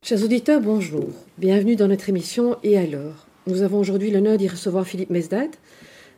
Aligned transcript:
Chers 0.00 0.22
auditeurs, 0.22 0.60
bonjour. 0.60 1.08
Bienvenue 1.38 1.74
dans 1.74 1.88
notre 1.88 2.08
émission 2.08 2.56
Et 2.62 2.78
alors? 2.78 3.26
Nous 3.48 3.62
avons 3.62 3.80
aujourd'hui 3.80 4.12
l'honneur 4.12 4.38
d'y 4.38 4.46
recevoir 4.46 4.86
Philippe 4.86 5.10
Mesdat. 5.10 5.50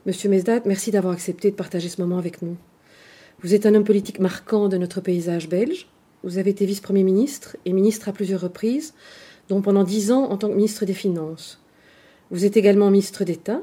Monsieur 0.04 0.29
Mesdat, 0.29 0.60
merci 0.67 0.91
d'avoir 0.91 1.15
accepté 1.15 1.50
de 1.50 1.57
partager 1.57 1.89
ce 1.89 2.01
moment 2.01 2.19
avec 2.19 2.43
nous. 2.43 2.57
Vous 3.43 3.55
êtes 3.55 3.65
un 3.65 3.75
homme 3.75 3.85
politique 3.85 4.21
marquant 4.21 4.69
de 4.69 4.77
notre 4.77 5.01
paysage 5.01 5.49
belge. 5.49 5.89
Vous 6.23 6.37
avez 6.37 6.51
été 6.51 6.67
vice-premier 6.67 7.03
ministre 7.03 7.57
et 7.65 7.73
ministre 7.73 8.11
à 8.11 8.12
plusieurs 8.12 8.43
reprises, 8.43 8.93
dont 9.48 9.62
pendant 9.62 9.83
dix 9.83 10.12
ans 10.12 10.25
en 10.31 10.37
tant 10.37 10.51
que 10.51 10.57
ministre 10.57 10.85
des 10.85 10.95
Finances. 10.95 11.59
Vous 12.31 12.45
êtes 12.45 12.59
également 12.59 12.91
ministre 12.91 13.25
d'État. 13.25 13.62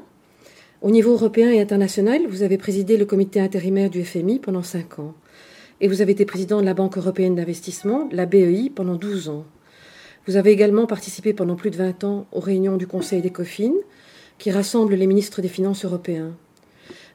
Au 0.82 0.90
niveau 0.90 1.12
européen 1.12 1.52
et 1.52 1.60
international, 1.60 2.22
vous 2.28 2.42
avez 2.42 2.58
présidé 2.58 2.96
le 2.96 3.06
comité 3.06 3.40
intérimaire 3.40 3.88
du 3.88 4.04
FMI 4.04 4.40
pendant 4.40 4.64
cinq 4.64 4.98
ans. 4.98 5.14
Et 5.80 5.86
vous 5.86 6.02
avez 6.02 6.12
été 6.12 6.26
président 6.26 6.60
de 6.60 6.66
la 6.66 6.74
Banque 6.74 6.98
européenne 6.98 7.36
d'investissement, 7.36 8.08
la 8.10 8.26
BEI, 8.26 8.68
pendant 8.74 8.96
douze 8.96 9.28
ans. 9.28 9.46
Vous 10.28 10.36
avez 10.36 10.50
également 10.50 10.86
participé 10.86 11.32
pendant 11.32 11.56
plus 11.56 11.70
de 11.70 11.76
20 11.76 12.04
ans 12.04 12.26
aux 12.32 12.40
réunions 12.40 12.76
du 12.76 12.86
Conseil 12.86 13.22
des 13.22 13.30
COFIN, 13.30 13.72
qui 14.36 14.50
rassemble 14.50 14.94
les 14.94 15.06
ministres 15.06 15.40
des 15.40 15.48
Finances 15.48 15.86
européens. 15.86 16.36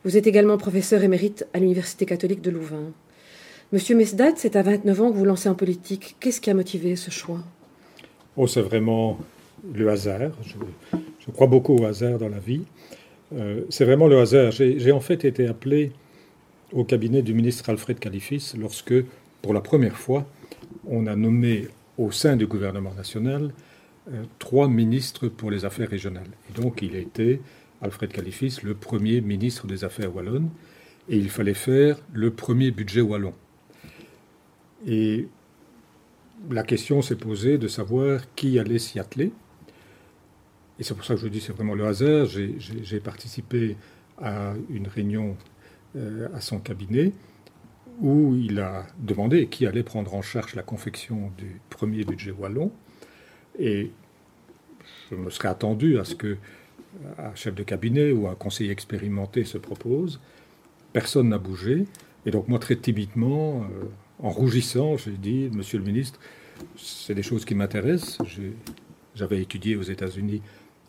Vous 0.03 0.17
êtes 0.17 0.25
également 0.25 0.57
professeur 0.57 1.03
émérite 1.03 1.45
à 1.53 1.59
l'Université 1.59 2.07
catholique 2.07 2.41
de 2.41 2.49
Louvain. 2.49 2.91
Monsieur 3.71 3.95
Mesdat, 3.95 4.31
c'est 4.35 4.55
à 4.55 4.63
29 4.63 5.01
ans 5.01 5.11
que 5.11 5.17
vous 5.17 5.25
lancez 5.25 5.47
en 5.47 5.53
politique. 5.53 6.15
Qu'est-ce 6.19 6.41
qui 6.41 6.49
a 6.49 6.55
motivé 6.55 6.95
ce 6.95 7.11
choix? 7.11 7.37
Oh, 8.35 8.47
c'est 8.47 8.63
vraiment 8.63 9.19
le 9.71 9.87
hasard. 9.91 10.31
Je, 10.43 11.31
crois 11.31 11.45
beaucoup 11.45 11.75
au 11.75 11.85
hasard 11.85 12.17
dans 12.17 12.29
la 12.29 12.39
vie. 12.39 12.63
Euh, 13.35 13.61
c'est 13.69 13.85
vraiment 13.85 14.07
le 14.07 14.19
hasard. 14.21 14.51
J'ai 14.51 14.91
en 14.91 15.01
fait 15.01 15.23
été 15.23 15.45
appelé 15.45 15.91
au 16.71 16.83
cabinet 16.83 17.21
du 17.21 17.35
ministre 17.35 17.69
Alfred 17.69 17.99
Califis 17.99 18.53
lorsque, 18.57 18.95
pour 19.43 19.53
la 19.53 19.61
première 19.61 19.97
fois, 19.97 20.25
on 20.87 21.05
a 21.05 21.15
nommé 21.15 21.67
au 21.97 22.11
sein 22.11 22.35
du 22.35 22.47
gouvernement 22.47 22.93
national 22.93 23.51
euh, 24.11 24.23
trois 24.39 24.67
ministres 24.67 25.29
pour 25.29 25.49
les 25.49 25.63
affaires 25.63 25.89
régionales. 25.89 26.29
Et 26.49 26.61
donc 26.61 26.81
il 26.81 26.95
a 26.95 26.99
été, 26.99 27.41
Alfred 27.81 28.11
Califis, 28.11 28.57
le 28.63 28.73
premier 28.73 29.21
ministre 29.21 29.65
des 29.65 29.85
Affaires 29.85 30.13
wallonnes, 30.13 30.49
et 31.07 31.17
il 31.17 31.29
fallait 31.29 31.53
faire 31.53 31.97
le 32.11 32.31
premier 32.31 32.71
budget 32.71 33.01
wallon. 33.01 33.33
Et 34.85 35.27
la 36.49 36.63
question 36.63 37.01
s'est 37.01 37.15
posée 37.15 37.57
de 37.57 37.67
savoir 37.69 38.21
qui 38.35 38.59
allait 38.59 38.79
s'y 38.79 38.99
atteler. 38.99 39.31
Et 40.79 40.83
c'est 40.83 40.95
pour 40.95 41.05
ça 41.05 41.15
que 41.15 41.21
je 41.21 41.27
dis 41.27 41.39
c'est 41.39 41.53
vraiment 41.53 41.75
le 41.75 41.85
hasard. 41.85 42.25
J'ai 42.25 42.99
participé 42.99 43.77
à 44.21 44.53
une 44.69 44.87
réunion 44.87 45.37
euh, 45.95 46.27
à 46.33 46.41
son 46.41 46.59
cabinet 46.59 47.13
où 48.01 48.35
il 48.35 48.59
a 48.59 48.85
demandé 48.99 49.47
qui 49.47 49.65
allait 49.65 49.83
prendre 49.83 50.13
en 50.15 50.21
charge 50.21 50.55
la 50.55 50.63
confection 50.63 51.31
du 51.37 51.59
premier 51.69 52.03
budget 52.03 52.31
wallon. 52.31 52.71
Et 53.59 53.91
je 55.09 55.15
me 55.15 55.29
serais 55.29 55.49
attendu 55.49 55.99
à 55.99 56.03
ce 56.03 56.15
que 56.15 56.37
un 57.17 57.33
chef 57.35 57.55
de 57.55 57.63
cabinet 57.63 58.11
ou 58.11 58.27
un 58.27 58.35
conseiller 58.35 58.71
expérimenté 58.71 59.43
se 59.45 59.57
propose. 59.57 60.19
Personne 60.91 61.29
n'a 61.29 61.37
bougé. 61.37 61.85
Et 62.25 62.31
donc 62.31 62.47
moi, 62.47 62.59
très 62.59 62.75
timidement, 62.75 63.63
euh, 63.63 63.85
en 64.19 64.29
rougissant, 64.29 64.97
j'ai 64.97 65.11
dit, 65.11 65.49
Monsieur 65.51 65.79
le 65.79 65.85
ministre, 65.85 66.19
c'est 66.77 67.15
des 67.15 67.23
choses 67.23 67.45
qui 67.45 67.55
m'intéressent. 67.55 68.19
J'avais 69.15 69.41
étudié 69.41 69.75
aux 69.75 69.83
États-Unis 69.83 70.41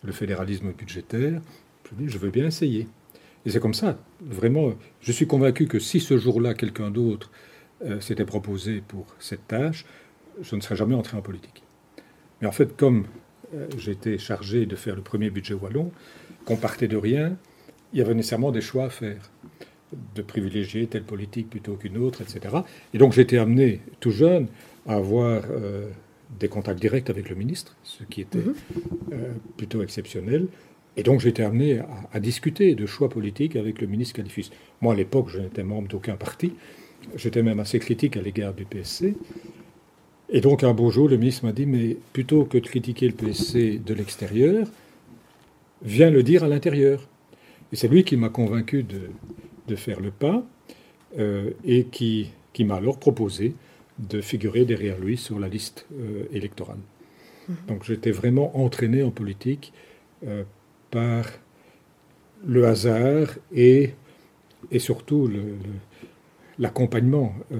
le 0.03 0.11
fédéralisme 0.11 0.71
budgétaire. 0.71 1.41
Je 1.89 1.95
dis, 1.95 2.09
je 2.09 2.17
veux 2.17 2.29
bien 2.29 2.45
essayer. 2.45 2.87
Et 3.45 3.51
c'est 3.51 3.59
comme 3.59 3.73
ça, 3.73 3.97
vraiment, 4.21 4.73
je 5.01 5.11
suis 5.11 5.27
convaincu 5.27 5.67
que 5.67 5.79
si 5.79 5.99
ce 5.99 6.17
jour-là, 6.17 6.53
quelqu'un 6.53 6.89
d'autre 6.89 7.31
euh, 7.83 7.99
s'était 7.99 8.25
proposé 8.25 8.81
pour 8.87 9.05
cette 9.19 9.47
tâche, 9.47 9.85
je 10.41 10.55
ne 10.55 10.61
serais 10.61 10.75
jamais 10.75 10.95
entré 10.95 11.15
en 11.15 11.21
politique. 11.21 11.63
Mais 12.41 12.47
en 12.47 12.51
fait, 12.51 12.75
comme 12.75 13.05
euh, 13.53 13.67
j'étais 13.77 14.17
chargé 14.17 14.65
de 14.65 14.75
faire 14.75 14.95
le 14.95 15.01
premier 15.01 15.29
budget 15.29 15.53
wallon, 15.53 15.91
qu'on 16.45 16.57
partait 16.57 16.87
de 16.87 16.97
rien, 16.97 17.37
il 17.93 17.99
y 17.99 18.01
avait 18.01 18.15
nécessairement 18.15 18.51
des 18.51 18.61
choix 18.61 18.85
à 18.85 18.89
faire, 18.89 19.29
de 20.15 20.21
privilégier 20.23 20.87
telle 20.87 21.03
politique 21.03 21.49
plutôt 21.49 21.75
qu'une 21.75 21.97
autre, 21.97 22.21
etc. 22.21 22.57
Et 22.93 22.97
donc 22.97 23.13
j'étais 23.13 23.37
amené, 23.37 23.81
tout 23.99 24.11
jeune, 24.11 24.47
à 24.87 24.95
avoir 24.95 25.43
euh, 25.51 25.87
des 26.39 26.47
contacts 26.47 26.79
directs 26.79 27.11
avec 27.11 27.29
le 27.29 27.35
ministre, 27.35 27.77
ce 27.83 28.03
qui 28.03 28.21
était 28.21 28.39
mhm. 28.39 28.55
plutôt 29.55 29.83
exceptionnel. 29.83 30.47
Et 30.97 31.03
donc 31.03 31.25
été 31.25 31.43
amené 31.43 31.81
à, 32.13 32.19
discuter 32.19 32.75
de 32.75 32.85
choix 32.85 33.09
politiques 33.09 33.55
avec 33.55 33.81
le 33.81 33.87
ministre 33.87 34.15
Califus. 34.15 34.45
Moi, 34.81 34.93
à 34.93 34.95
l'époque, 34.95 35.27
je 35.29 35.39
n'étais 35.39 35.63
membre 35.63 35.87
d'aucun 35.87 36.15
parti. 36.15 36.53
J'étais 37.15 37.43
même 37.43 37.59
assez 37.59 37.79
critique 37.79 38.17
à 38.17 38.21
l'égard 38.21 38.53
du 38.53 38.65
PSC. 38.65 39.15
Et 40.29 40.41
donc 40.41 40.63
un 40.63 40.73
beau 40.73 40.89
jour, 40.89 41.07
le 41.07 41.17
ministre 41.17 41.45
m'a 41.45 41.51
dit, 41.51 41.65
mais 41.65 41.97
plutôt 42.13 42.45
que 42.45 42.57
de 42.57 42.65
critiquer 42.65 43.07
le 43.07 43.13
PSC 43.13 43.79
de 43.85 43.93
l'extérieur, 43.93 44.67
viens 45.83 46.09
le 46.09 46.23
dire 46.23 46.43
à 46.43 46.47
l'intérieur. 46.47 47.07
Et 47.71 47.75
c'est 47.75 47.87
lui 47.87 48.03
qui 48.03 48.17
m'a 48.17 48.29
convaincu 48.29 48.83
de, 48.83 49.09
de, 49.67 49.75
faire 49.75 49.99
le 49.99 50.11
pas 50.11 50.43
euh, 51.19 51.51
et 51.63 51.85
qui, 51.85 52.31
qui 52.53 52.63
m'a 52.63 52.75
alors 52.75 52.97
proposé 52.97 53.53
de 53.99 54.21
figurer 54.21 54.65
derrière 54.65 54.97
lui 54.99 55.17
sur 55.17 55.39
la 55.39 55.47
liste 55.47 55.85
euh, 55.93 56.23
électorale. 56.31 56.79
Mmh. 57.47 57.53
Donc 57.67 57.83
j'étais 57.83 58.11
vraiment 58.11 58.57
entraîné 58.57 59.03
en 59.03 59.11
politique 59.11 59.73
euh, 60.25 60.43
par 60.95 61.25
le 62.47 62.65
hasard 62.65 63.27
et, 63.53 63.91
et 64.71 64.79
surtout 64.79 65.29
l'accompagnement 66.57 67.33
euh, 67.51 67.57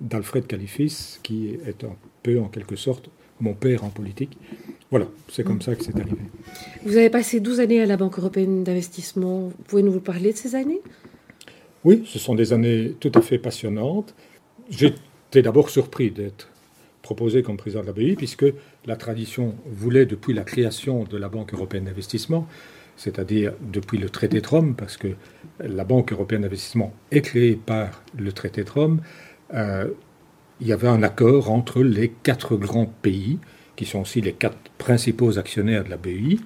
d'Alfred 0.00 0.48
Califis, 0.48 1.18
qui 1.22 1.50
est 1.64 1.84
un 1.84 1.96
peu 2.24 2.40
en 2.40 2.48
quelque 2.48 2.74
sorte 2.74 3.08
mon 3.38 3.54
père 3.54 3.84
en 3.84 3.90
politique. 3.90 4.36
Voilà, 4.90 5.06
c'est 5.28 5.44
comme 5.44 5.62
ça 5.62 5.76
que 5.76 5.84
c'est 5.84 5.94
arrivé. 5.94 6.16
Vous 6.84 6.96
avez 6.96 7.10
passé 7.10 7.38
12 7.38 7.60
années 7.60 7.82
à 7.82 7.86
la 7.86 7.96
Banque 7.96 8.18
européenne 8.18 8.64
d'investissement. 8.64 9.48
Vous 9.48 9.64
pouvez 9.68 9.84
nous 9.84 10.00
parler 10.00 10.32
de 10.32 10.36
ces 10.36 10.56
années? 10.56 10.80
Oui, 11.84 12.02
ce 12.04 12.18
sont 12.18 12.34
des 12.34 12.52
années 12.52 12.96
tout 12.98 13.12
à 13.14 13.20
fait 13.20 13.38
passionnantes. 13.38 14.12
J'étais 14.70 15.42
d'abord 15.42 15.70
surpris 15.70 16.10
d'être 16.10 16.48
proposé 17.02 17.44
comme 17.44 17.56
président 17.56 17.82
de 17.82 17.86
la 17.86 17.92
BEI, 17.92 18.16
puisque 18.16 18.46
la 18.86 18.96
tradition 18.96 19.54
voulait, 19.66 20.06
depuis 20.06 20.32
la 20.32 20.44
création 20.44 21.04
de 21.04 21.16
la 21.16 21.28
Banque 21.28 21.52
européenne 21.54 21.84
d'investissement, 21.84 22.46
c'est-à-dire 22.96 23.52
depuis 23.60 23.98
le 23.98 24.08
traité 24.08 24.40
de 24.40 24.46
Rome, 24.46 24.74
parce 24.74 24.96
que 24.96 25.08
la 25.60 25.84
Banque 25.84 26.12
européenne 26.12 26.42
d'investissement 26.42 26.92
est 27.10 27.22
créée 27.22 27.56
par 27.56 28.02
le 28.16 28.32
traité 28.32 28.64
de 28.64 28.70
Rome, 28.70 29.00
euh, 29.54 29.88
il 30.60 30.66
y 30.66 30.72
avait 30.72 30.88
un 30.88 31.02
accord 31.02 31.50
entre 31.50 31.82
les 31.82 32.08
quatre 32.08 32.56
grands 32.56 32.90
pays, 33.02 33.38
qui 33.76 33.84
sont 33.84 34.00
aussi 34.00 34.22
les 34.22 34.32
quatre 34.32 34.56
principaux 34.78 35.38
actionnaires 35.38 35.84
de 35.84 35.90
la 35.90 35.98
BEI, 35.98 36.38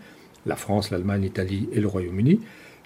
la 0.47 0.57
France, 0.57 0.91
l'Allemagne, 0.91 1.23
l'Italie 1.23 1.69
et 1.73 1.81
le 1.81 1.87
Royaume-Uni. 1.87 2.41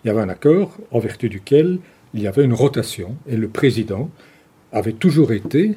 Il 0.04 0.06
y 0.06 0.10
avait 0.10 0.20
un 0.20 0.28
accord 0.28 0.76
en 0.90 0.98
vertu 0.98 1.30
duquel 1.30 1.78
il 2.12 2.20
y 2.20 2.26
avait 2.26 2.44
une 2.44 2.52
rotation, 2.52 3.16
et 3.26 3.36
le 3.36 3.48
président 3.48 4.10
avait 4.70 4.92
toujours 4.92 5.32
été 5.32 5.76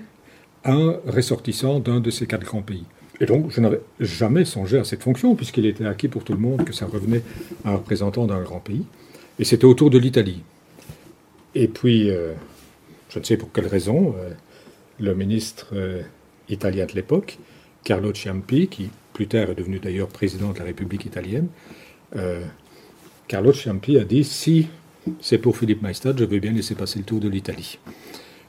un 0.66 0.98
ressortissant 1.08 1.80
d'un 1.80 2.02
de 2.02 2.10
ces 2.10 2.28
quatre 2.28 2.44
grands 2.44 2.62
pays. 2.62 2.86
Et 3.20 3.26
donc, 3.26 3.52
je 3.52 3.62
n'avais 3.62 3.82
jamais 4.00 4.46
songé 4.46 4.78
à 4.78 4.84
cette 4.84 5.02
fonction, 5.02 5.36
puisqu'il 5.36 5.66
était 5.66 5.86
acquis 5.86 6.08
pour 6.08 6.24
tout 6.24 6.34
le 6.34 6.40
monde 6.40 6.64
que 6.66 6.74
ça 6.74 6.86
revenait 6.86 7.24
à 7.66 7.72
un 7.72 7.76
représentant 7.78 8.28
d'un 8.28 8.42
grand 8.42 8.60
pays. 8.60 8.86
Et 9.40 9.44
c'était 9.44 9.66
autour 9.66 9.90
de 9.90 9.98
l'Italie. 9.98 10.44
Et 11.56 11.68
puis, 11.68 12.10
euh, 12.10 12.34
je 13.10 13.20
ne 13.20 13.24
sais 13.24 13.38
pour 13.38 13.52
quelle 13.52 13.68
raison, 13.68 14.16
euh, 14.18 14.30
le 15.00 15.16
ministre 15.16 15.70
euh, 15.74 16.02
italien 16.50 16.86
de 16.86 16.94
l'époque, 16.94 17.40
Carlo 17.84 18.14
Ciampi, 18.14 18.68
qui 18.68 18.90
plus 19.14 19.28
tard 19.28 19.50
est 19.50 19.56
devenu 19.56 19.80
d'ailleurs 19.80 20.10
président 20.10 20.52
de 20.52 20.60
la 20.60 20.66
République 20.66 21.06
italienne, 21.06 21.48
Carlo 23.28 23.52
Ciampi 23.52 23.98
a 23.98 24.06
dit 24.06 24.24
si 24.24 24.68
c'est 25.20 25.40
pour 25.40 25.58
Philippe 25.58 25.82
Maestad, 25.82 26.18
je 26.18 26.24
veux 26.24 26.40
bien 26.40 26.52
laisser 26.52 26.76
passer 26.76 27.00
le 27.00 27.06
tour 27.06 27.20
de 27.20 27.28
l'Italie. 27.28 27.80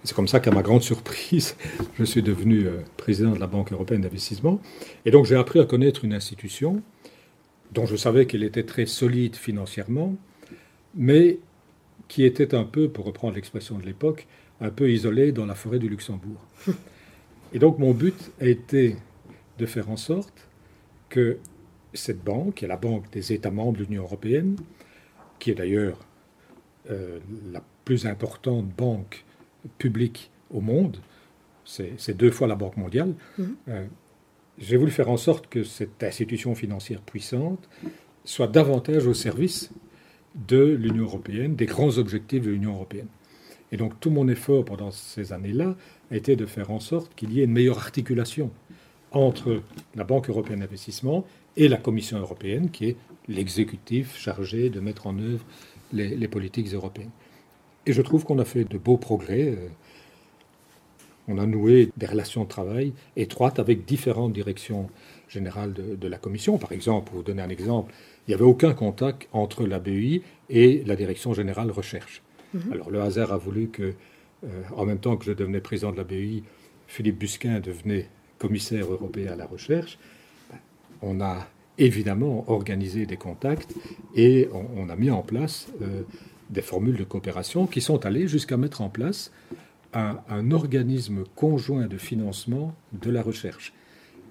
C'est 0.04 0.14
comme 0.14 0.28
ça 0.28 0.40
qu'à 0.40 0.50
ma 0.50 0.62
grande 0.62 0.82
surprise, 0.82 1.56
je 1.98 2.04
suis 2.04 2.22
devenu 2.22 2.66
euh, 2.66 2.80
président 2.96 3.32
de 3.32 3.40
la 3.40 3.46
Banque 3.46 3.72
européenne 3.72 4.00
d'investissement. 4.00 4.60
Et 5.04 5.10
donc 5.10 5.26
j'ai 5.26 5.36
appris 5.36 5.60
à 5.60 5.64
connaître 5.64 6.04
une 6.04 6.14
institution 6.14 6.82
dont 7.72 7.86
je 7.86 7.96
savais 7.96 8.26
qu'elle 8.26 8.44
était 8.44 8.62
très 8.62 8.86
solide 8.86 9.36
financièrement, 9.36 10.14
mais 10.94 11.38
qui 12.08 12.24
était 12.24 12.54
un 12.54 12.64
peu, 12.64 12.88
pour 12.88 13.04
reprendre 13.04 13.34
l'expression 13.34 13.76
de 13.76 13.84
l'époque, 13.84 14.26
un 14.60 14.70
peu 14.70 14.90
isolée 14.90 15.32
dans 15.32 15.46
la 15.46 15.54
forêt 15.54 15.78
du 15.78 15.88
Luxembourg. 15.88 16.40
Et 17.52 17.58
donc 17.58 17.78
mon 17.78 17.92
but 17.92 18.30
a 18.40 18.46
été 18.46 18.96
de 19.58 19.66
faire 19.66 19.90
en 19.90 19.96
sorte 19.96 20.48
que 21.08 21.38
cette 21.94 22.22
banque, 22.22 22.56
qui 22.56 22.64
est 22.64 22.68
la 22.68 22.76
banque 22.76 23.10
des 23.10 23.32
États 23.32 23.50
membres 23.50 23.78
de 23.78 23.84
l'Union 23.84 24.02
européenne, 24.02 24.56
qui 25.38 25.50
est 25.50 25.54
d'ailleurs 25.54 25.98
euh, 26.90 27.18
la 27.52 27.62
plus 27.84 28.06
importante 28.06 28.66
banque 28.66 29.24
public 29.78 30.30
au 30.50 30.60
monde, 30.60 30.98
c'est 31.64 32.16
deux 32.16 32.30
fois 32.30 32.46
la 32.46 32.54
Banque 32.54 32.76
mondiale, 32.76 33.14
mhm. 33.36 33.56
euh, 33.68 33.86
j'ai 34.58 34.76
voulu 34.76 34.90
faire 34.90 35.10
en 35.10 35.16
sorte 35.16 35.48
que 35.48 35.62
cette 35.62 36.02
institution 36.02 36.54
financière 36.54 37.00
puissante 37.00 37.68
soit 38.24 38.48
davantage 38.48 39.06
au 39.06 39.14
service 39.14 39.70
de 40.34 40.62
l'Union 40.62 41.04
européenne, 41.04 41.54
des 41.56 41.66
grands 41.66 41.96
objectifs 41.98 42.42
de 42.42 42.50
l'Union 42.50 42.74
européenne. 42.74 43.06
Et 43.70 43.76
donc 43.76 44.00
tout 44.00 44.10
mon 44.10 44.28
effort 44.28 44.64
pendant 44.64 44.90
ces 44.90 45.32
années-là 45.32 45.76
a 46.10 46.16
été 46.16 46.36
de 46.36 46.46
faire 46.46 46.70
en 46.70 46.80
sorte 46.80 47.14
qu'il 47.14 47.32
y 47.32 47.40
ait 47.40 47.44
une 47.44 47.52
meilleure 47.52 47.78
articulation 47.78 48.50
entre 49.10 49.62
la 49.94 50.04
Banque 50.04 50.28
européenne 50.28 50.60
d'investissement 50.60 51.24
et 51.56 51.68
la 51.68 51.76
Commission 51.76 52.18
européenne, 52.18 52.70
qui 52.70 52.86
est 52.86 52.96
l'exécutif 53.26 54.16
chargé 54.16 54.70
de 54.70 54.80
mettre 54.80 55.06
en 55.06 55.18
œuvre 55.18 55.44
les, 55.92 56.28
politiques 56.28 56.72
européennes. 56.72 57.10
Et 57.88 57.94
je 57.94 58.02
trouve 58.02 58.24
qu'on 58.24 58.38
a 58.38 58.44
fait 58.44 58.64
de 58.64 58.76
beaux 58.76 58.98
progrès. 58.98 59.48
Euh, 59.48 59.68
on 61.26 61.38
a 61.38 61.46
noué 61.46 61.90
des 61.96 62.04
relations 62.04 62.44
de 62.44 62.48
travail 62.48 62.92
étroites 63.16 63.58
avec 63.58 63.86
différentes 63.86 64.34
directions 64.34 64.90
générales 65.28 65.72
de, 65.72 66.08
la 66.08 66.18
Commission. 66.18 66.58
Par 66.58 66.72
exemple, 66.72 67.08
pour 67.08 67.16
vous 67.16 67.22
donner 67.22 67.42
un 67.42 67.48
exemple, 67.48 67.94
il 68.26 68.30
n'y 68.30 68.34
avait 68.34 68.44
aucun 68.44 68.74
contact 68.74 69.26
entre 69.32 69.66
la 69.66 69.78
BEI 69.78 70.22
et 70.50 70.82
la 70.86 70.96
Direction 70.96 71.32
générale 71.32 71.70
recherche. 71.70 72.22
Mhm. 72.52 72.72
Alors 72.72 72.90
le 72.90 73.00
hasard 73.00 73.32
a 73.32 73.38
voulu 73.38 73.68
que, 73.68 73.94
euh, 74.44 74.62
en 74.76 74.84
même 74.84 74.98
temps 74.98 75.16
que 75.16 75.24
je 75.24 75.32
devenais 75.32 75.60
président 75.60 75.90
de 75.90 75.96
la 75.96 76.04
BEI, 76.04 76.42
Philippe 76.86 77.18
Busquin 77.18 77.60
devenait 77.60 78.06
commissaire 78.38 78.90
européen 78.90 79.32
à 79.32 79.36
la 79.36 79.46
recherche. 79.46 79.98
On 81.00 81.22
a 81.22 81.46
évidemment 81.78 82.44
organisé 82.50 83.06
des 83.06 83.16
contacts 83.16 83.74
et 84.14 84.48
on, 84.52 84.88
a 84.88 84.96
mis 84.96 85.10
en 85.10 85.22
place 85.22 85.68
euh, 85.80 86.02
des 86.50 86.62
formules 86.62 86.96
de 86.96 87.04
coopération 87.04 87.66
qui 87.66 87.80
sont 87.80 88.06
allées 88.06 88.28
jusqu'à 88.28 88.56
mettre 88.56 88.80
en 88.80 88.88
place 88.88 89.30
un, 89.94 90.50
organisme 90.50 91.24
conjoint 91.34 91.86
de 91.86 91.96
financement 91.96 92.74
de 92.92 93.10
la 93.10 93.22
recherche. 93.22 93.72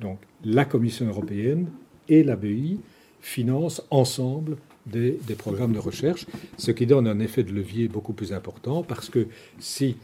Donc 0.02 0.20
la 0.44 0.66
Commission 0.66 1.08
européenne 1.08 1.68
et 2.10 2.24
la 2.24 2.36
BEI 2.36 2.78
financent 3.22 3.82
ensemble 3.90 4.58
des, 4.86 5.20
programmes 5.38 5.74
de 5.74 5.80
recherche, 5.80 6.26
ce 6.58 6.72
qui 6.72 6.86
donne 6.86 7.08
un 7.08 7.20
effet 7.20 7.44
de 7.44 7.52
levier 7.52 7.88
beaucoup 7.88 8.14
plus 8.14 8.34
important 8.34 8.84
parce 8.84 9.10
que 9.10 9.28
si, 9.60 9.98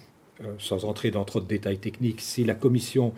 euh, 0.43 0.53
sans 0.57 0.85
entrer 0.85 1.11
dans 1.11 1.23
trop 1.23 1.39
de 1.39 1.47
détails 1.47 1.77
techniques, 1.77 2.19
si 2.19 2.43
la 2.43 2.55
Commission 2.55 3.13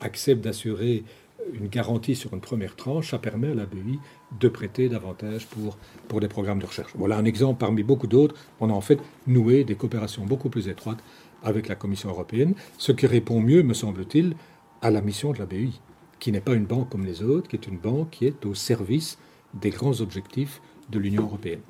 accepte 0.00 0.42
d'assurer 0.42 1.04
une 1.52 1.68
garantie 1.68 2.14
sur 2.14 2.32
une 2.34 2.40
première 2.40 2.76
tranche, 2.76 3.10
ça 3.10 3.18
permet 3.18 3.48
à 3.48 3.54
la 3.54 3.66
BEI 3.66 3.98
de 4.38 4.48
prêter 4.48 4.88
davantage 4.88 5.46
pour, 5.46 5.78
pour 6.08 6.20
des 6.20 6.28
programmes 6.28 6.58
de 6.58 6.66
recherche. 6.66 6.92
Voilà 6.94 7.16
un 7.16 7.24
exemple 7.24 7.60
parmi 7.60 7.82
beaucoup 7.82 8.06
d'autres. 8.06 8.34
On 8.60 8.70
a 8.70 8.72
en 8.72 8.80
fait 8.80 8.98
noué 9.26 9.64
des 9.64 9.74
coopérations 9.74 10.24
beaucoup 10.24 10.48
plus 10.48 10.68
étroites 10.68 11.02
avec 11.42 11.68
la 11.68 11.74
Commission 11.74 12.10
européenne, 12.10 12.54
ce 12.78 12.92
qui 12.92 13.06
répond 13.06 13.40
mieux, 13.40 13.62
me 13.62 13.74
semble-t-il, 13.74 14.34
à 14.82 14.90
la 14.90 15.00
mission 15.00 15.32
de 15.32 15.38
la 15.38 15.46
BEI, 15.46 15.70
qui 16.18 16.32
n'est 16.32 16.40
pas 16.40 16.54
une 16.54 16.66
banque 16.66 16.90
comme 16.90 17.04
les 17.04 17.22
autres, 17.22 17.48
qui 17.48 17.56
est 17.56 17.66
une 17.66 17.78
banque 17.78 18.10
qui 18.10 18.26
est 18.26 18.44
au 18.44 18.54
service 18.54 19.18
des 19.54 19.70
grands 19.70 20.00
objectifs 20.00 20.60
de 20.90 20.98
l'Union 20.98 21.22
européenne. 21.22 21.60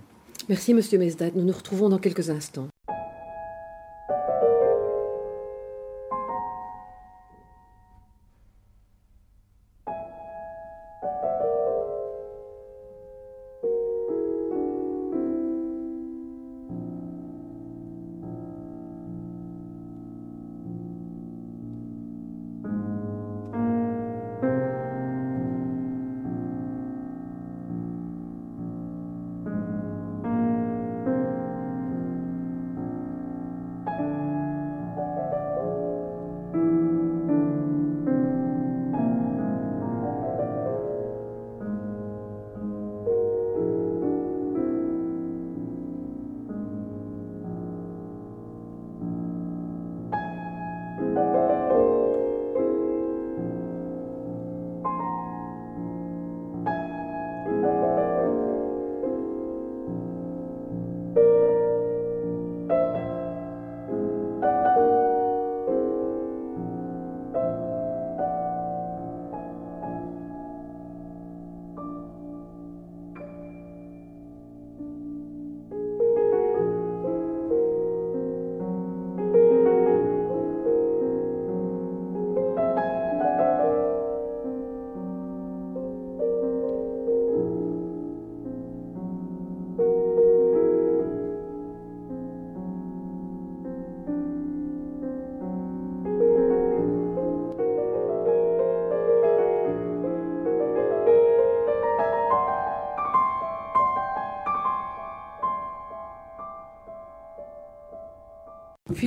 Merci, 0.48 0.74
Monsieur 0.74 0.98
Mesdat. 0.98 1.30
Nous 1.34 1.44
nous 1.44 1.52
retrouvons 1.52 1.88
dans 1.88 1.98
quelques 1.98 2.30
instants. 2.30 2.69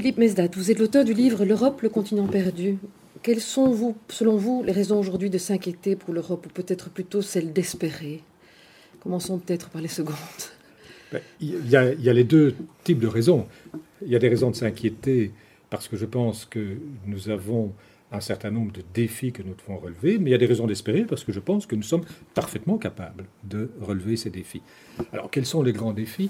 Philippe 0.03 0.17
Mesdat, 0.17 0.49
vous 0.57 0.69
êtes 0.69 0.79
l'auteur 0.79 1.05
du 1.05 1.13
livre 1.13 1.45
L'Europe, 1.45 1.81
le 1.81 1.87
continent 1.87 2.27
perdu. 2.27 2.77
Quelles 3.21 3.39
sont, 3.39 3.95
selon 4.09 4.35
vous, 4.35 4.61
les 4.61 4.73
raisons 4.73 4.99
aujourd'hui 4.99 5.29
de 5.29 5.37
s'inquiéter 5.37 5.95
pour 5.95 6.13
l'Europe, 6.13 6.45
ou 6.45 6.49
peut-être 6.49 6.89
plutôt 6.89 7.21
celles 7.21 7.53
d'espérer? 7.53 8.19
Commençons 8.99 9.39
peut-être 9.39 9.69
par 9.69 9.81
les 9.81 9.87
secondes. 9.87 10.17
Ben, 11.13 11.21
il 11.39 11.69
y, 11.69 11.77
a, 11.77 11.93
il 11.93 12.01
y, 12.01 12.09
a, 12.09 12.13
les 12.13 12.25
deux 12.25 12.53
types 12.83 12.99
de 12.99 13.07
raisons. 13.07 13.47
Il 14.05 14.11
y 14.11 14.15
a 14.17 14.19
des 14.19 14.27
raisons 14.27 14.51
de 14.51 14.57
s'inquiéter 14.57 15.31
parce 15.69 15.87
que 15.87 15.95
je 15.95 16.05
pense 16.05 16.43
que 16.43 16.75
nous 17.05 17.29
avons 17.29 17.71
un 18.11 18.19
certain 18.19 18.51
nombre 18.51 18.73
de 18.73 18.81
défis 18.93 19.31
que 19.31 19.41
nous 19.41 19.55
devons 19.55 19.77
relever, 19.79 20.17
mais 20.17 20.31
il 20.31 20.33
y 20.33 20.35
a 20.35 20.37
des 20.37 20.47
raisons 20.47 20.67
d'espérer 20.67 21.05
parce 21.05 21.23
que 21.23 21.31
je 21.31 21.39
pense 21.39 21.65
que 21.65 21.77
nous 21.77 21.81
sommes 21.81 22.03
parfaitement 22.33 22.77
capables 22.77 23.23
de 23.45 23.71
relever 23.79 24.17
ces 24.17 24.31
défis. 24.31 24.63
Alors, 25.13 25.31
quels 25.31 25.45
sont 25.45 25.63
les 25.63 25.71
grands 25.71 25.93
défis? 25.93 26.29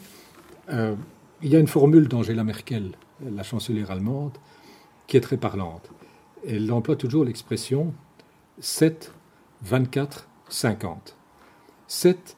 Euh, 0.69 0.93
Il 1.41 1.49
y 1.49 1.55
a 1.55 1.59
une 1.59 1.65
formule 1.65 2.07
d'Angela 2.07 2.43
Merkel 2.43 2.91
la 3.31 3.43
chancelière 3.43 3.91
allemande, 3.91 4.37
qui 5.07 5.17
est 5.17 5.21
très 5.21 5.37
parlante. 5.37 5.89
Elle 6.47 6.71
emploie 6.71 6.95
toujours 6.95 7.25
l'expression 7.25 7.93
7, 8.59 9.13
24, 9.63 10.27
50. 10.49 11.15
7, 11.87 12.37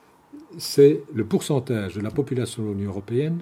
c'est 0.57 1.01
le 1.13 1.25
pourcentage 1.25 1.95
de 1.95 2.01
la 2.01 2.11
population 2.11 2.63
de 2.63 2.71
l'Union 2.71 2.89
européenne 2.89 3.39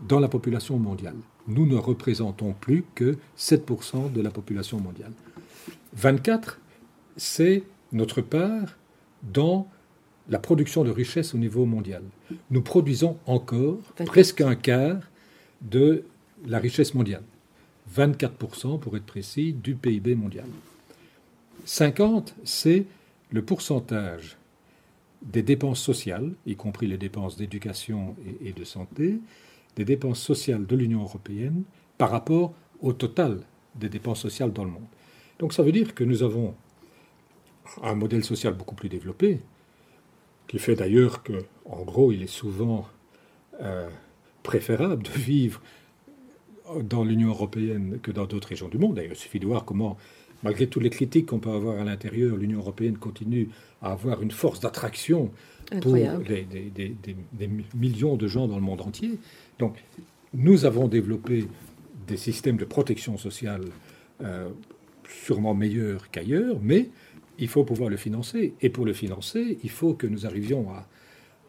dans 0.00 0.20
la 0.20 0.28
population 0.28 0.78
mondiale. 0.78 1.16
Nous 1.46 1.66
ne 1.66 1.76
représentons 1.76 2.54
plus 2.58 2.84
que 2.94 3.18
7% 3.36 4.12
de 4.12 4.20
la 4.20 4.30
population 4.30 4.78
mondiale. 4.78 5.12
24, 5.94 6.58
c'est 7.16 7.64
notre 7.92 8.20
part 8.20 8.76
dans 9.22 9.68
la 10.28 10.38
production 10.38 10.84
de 10.84 10.90
richesse 10.90 11.34
au 11.34 11.38
niveau 11.38 11.66
mondial. 11.66 12.02
Nous 12.50 12.62
produisons 12.62 13.18
encore 13.26 13.78
presque 14.06 14.40
un 14.40 14.54
quart 14.54 15.02
de 15.60 16.04
la 16.46 16.58
richesse 16.58 16.94
mondiale. 16.94 17.22
24% 17.94 18.78
pour 18.78 18.96
être 18.96 19.06
précis 19.06 19.52
du 19.52 19.74
PIB 19.74 20.14
mondial. 20.14 20.46
50, 21.64 22.34
c'est 22.44 22.86
le 23.30 23.42
pourcentage 23.42 24.36
des 25.22 25.42
dépenses 25.42 25.80
sociales, 25.80 26.32
y 26.46 26.56
compris 26.56 26.86
les 26.86 26.96
dépenses 26.96 27.36
d'éducation 27.36 28.16
et, 28.42 28.52
de 28.52 28.64
santé, 28.64 29.18
des 29.76 29.84
dépenses 29.84 30.20
sociales 30.20 30.66
de 30.66 30.76
l'Union 30.76 31.02
européenne 31.02 31.62
par 31.98 32.10
rapport 32.10 32.54
au 32.80 32.92
total 32.92 33.42
des 33.74 33.88
dépenses 33.88 34.20
sociales 34.20 34.52
dans 34.52 34.64
le 34.64 34.70
monde. 34.70 34.86
Donc 35.38 35.52
ça 35.52 35.62
veut 35.62 35.72
dire 35.72 35.94
que 35.94 36.04
nous 36.04 36.22
avons 36.22 36.54
un 37.82 37.94
modèle 37.94 38.24
social 38.24 38.54
beaucoup 38.54 38.74
plus 38.74 38.88
développé, 38.88 39.40
qui 40.48 40.58
fait 40.58 40.74
d'ailleurs 40.74 41.22
que, 41.22 41.44
en 41.66 41.82
gros, 41.82 42.10
il 42.10 42.22
est 42.22 42.26
souvent 42.26 42.88
euh, 43.60 43.88
préférable 44.42 45.02
de 45.02 45.10
vivre 45.10 45.60
dans 46.82 47.04
l'Union 47.04 47.28
européenne 47.28 47.98
que 48.02 48.10
dans 48.10 48.26
d'autres 48.26 48.48
régions 48.48 48.68
du 48.68 48.78
monde. 48.78 48.94
D'ailleurs, 48.94 49.12
il 49.12 49.18
suffit 49.18 49.40
de 49.40 49.46
voir 49.46 49.64
comment, 49.64 49.96
malgré 50.42 50.66
toutes 50.66 50.82
les 50.82 50.90
critiques 50.90 51.26
qu'on 51.26 51.38
peut 51.38 51.50
avoir 51.50 51.80
à 51.80 51.84
l'intérieur, 51.84 52.36
l'Union 52.36 52.58
européenne 52.58 52.96
continue 52.98 53.48
à 53.82 53.92
avoir 53.92 54.22
une 54.22 54.30
force 54.30 54.60
d'attraction 54.60 55.30
pour 55.80 55.94
des, 55.94 56.46
millions 57.74 58.16
de 58.16 58.26
gens 58.26 58.48
dans 58.48 58.56
le 58.56 58.62
monde 58.62 58.80
entier. 58.80 59.18
Donc, 59.58 59.76
nous 60.34 60.64
avons 60.64 60.88
développé 60.88 61.46
des 62.06 62.16
systèmes 62.16 62.56
de 62.56 62.64
protection 62.64 63.16
sociale 63.16 63.62
euh, 64.22 64.48
sûrement 65.08 65.54
meilleurs 65.54 66.10
qu'ailleurs, 66.10 66.58
mais 66.62 66.88
il 67.38 67.48
faut 67.48 67.64
pouvoir 67.64 67.88
le 67.88 67.96
financer. 67.96 68.54
Et 68.60 68.68
pour 68.68 68.84
le 68.84 68.92
financer, 68.92 69.58
il 69.62 69.70
faut 69.70 69.94
que 69.94 70.06
nous 70.06 70.26
arrivions 70.26 70.66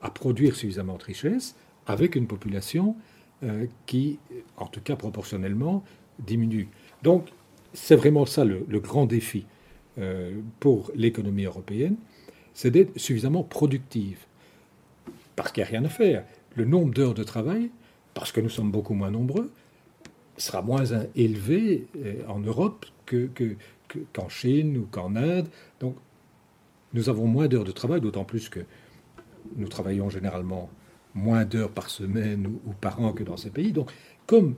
à, 0.02 0.10
produire 0.10 0.56
suffisamment 0.56 0.98
de 0.98 1.04
richesses 1.04 1.56
avec 1.86 2.16
une 2.16 2.26
population 2.26 2.96
euh, 3.44 3.66
qui, 3.86 4.20
en 4.58 4.68
tout 4.68 4.82
cas 4.82 4.96
proportionnellement, 4.96 5.84
diminue. 6.20 6.70
Donc, 7.04 7.30
c'est 7.74 7.96
vraiment 7.96 8.26
ça 8.26 8.46
le, 8.46 8.66
grand 8.80 9.06
défi 9.06 9.46
euh, 9.98 10.40
pour 10.60 10.92
l'économie 10.96 11.46
européenne, 11.46 11.96
c'est 12.54 12.72
d'être 12.72 12.98
suffisamment 13.00 13.44
productive. 13.44 14.20
Parce 15.36 15.52
qu'il 15.52 15.64
n'y 15.64 15.68
a 15.68 15.72
rien 15.72 15.86
à 15.86 15.90
faire. 15.90 16.24
Le 16.56 16.66
nombre 16.66 16.94
d'heures 16.94 17.14
de 17.14 17.24
travail, 17.24 17.72
parce 18.14 18.32
que 18.32 18.42
nous 18.42 18.50
sommes 18.50 18.72
beaucoup 18.72 18.94
moins 18.94 19.12
nombreux, 19.12 19.52
sera 20.38 20.62
moins 20.62 20.84
élevé 21.16 21.88
euh, 21.98 22.22
en 22.28 22.40
Europe 22.40 22.86
que, 23.06 23.30
qu'en 24.14 24.30
Chine 24.30 24.78
ou 24.78 24.88
qu'en 24.90 25.16
Inde. 25.16 25.48
Donc, 25.80 25.96
nous 26.94 27.10
avons 27.10 27.26
moins 27.26 27.48
d'heures 27.48 27.64
de 27.64 27.72
travail, 27.72 28.02
d'autant 28.02 28.24
plus 28.24 28.50
que 28.50 28.60
nous 29.56 29.68
travaillons 29.68 30.10
généralement 30.10 30.70
moins 31.14 31.46
d'heures 31.46 31.72
par 31.72 31.90
semaine 31.90 32.48
ou, 32.48 32.74
par 32.74 33.02
an 33.02 33.14
que 33.14 33.24
dans 33.24 33.38
ces 33.38 33.50
pays. 33.50 33.72
Donc, 33.72 33.92
comme 34.26 34.56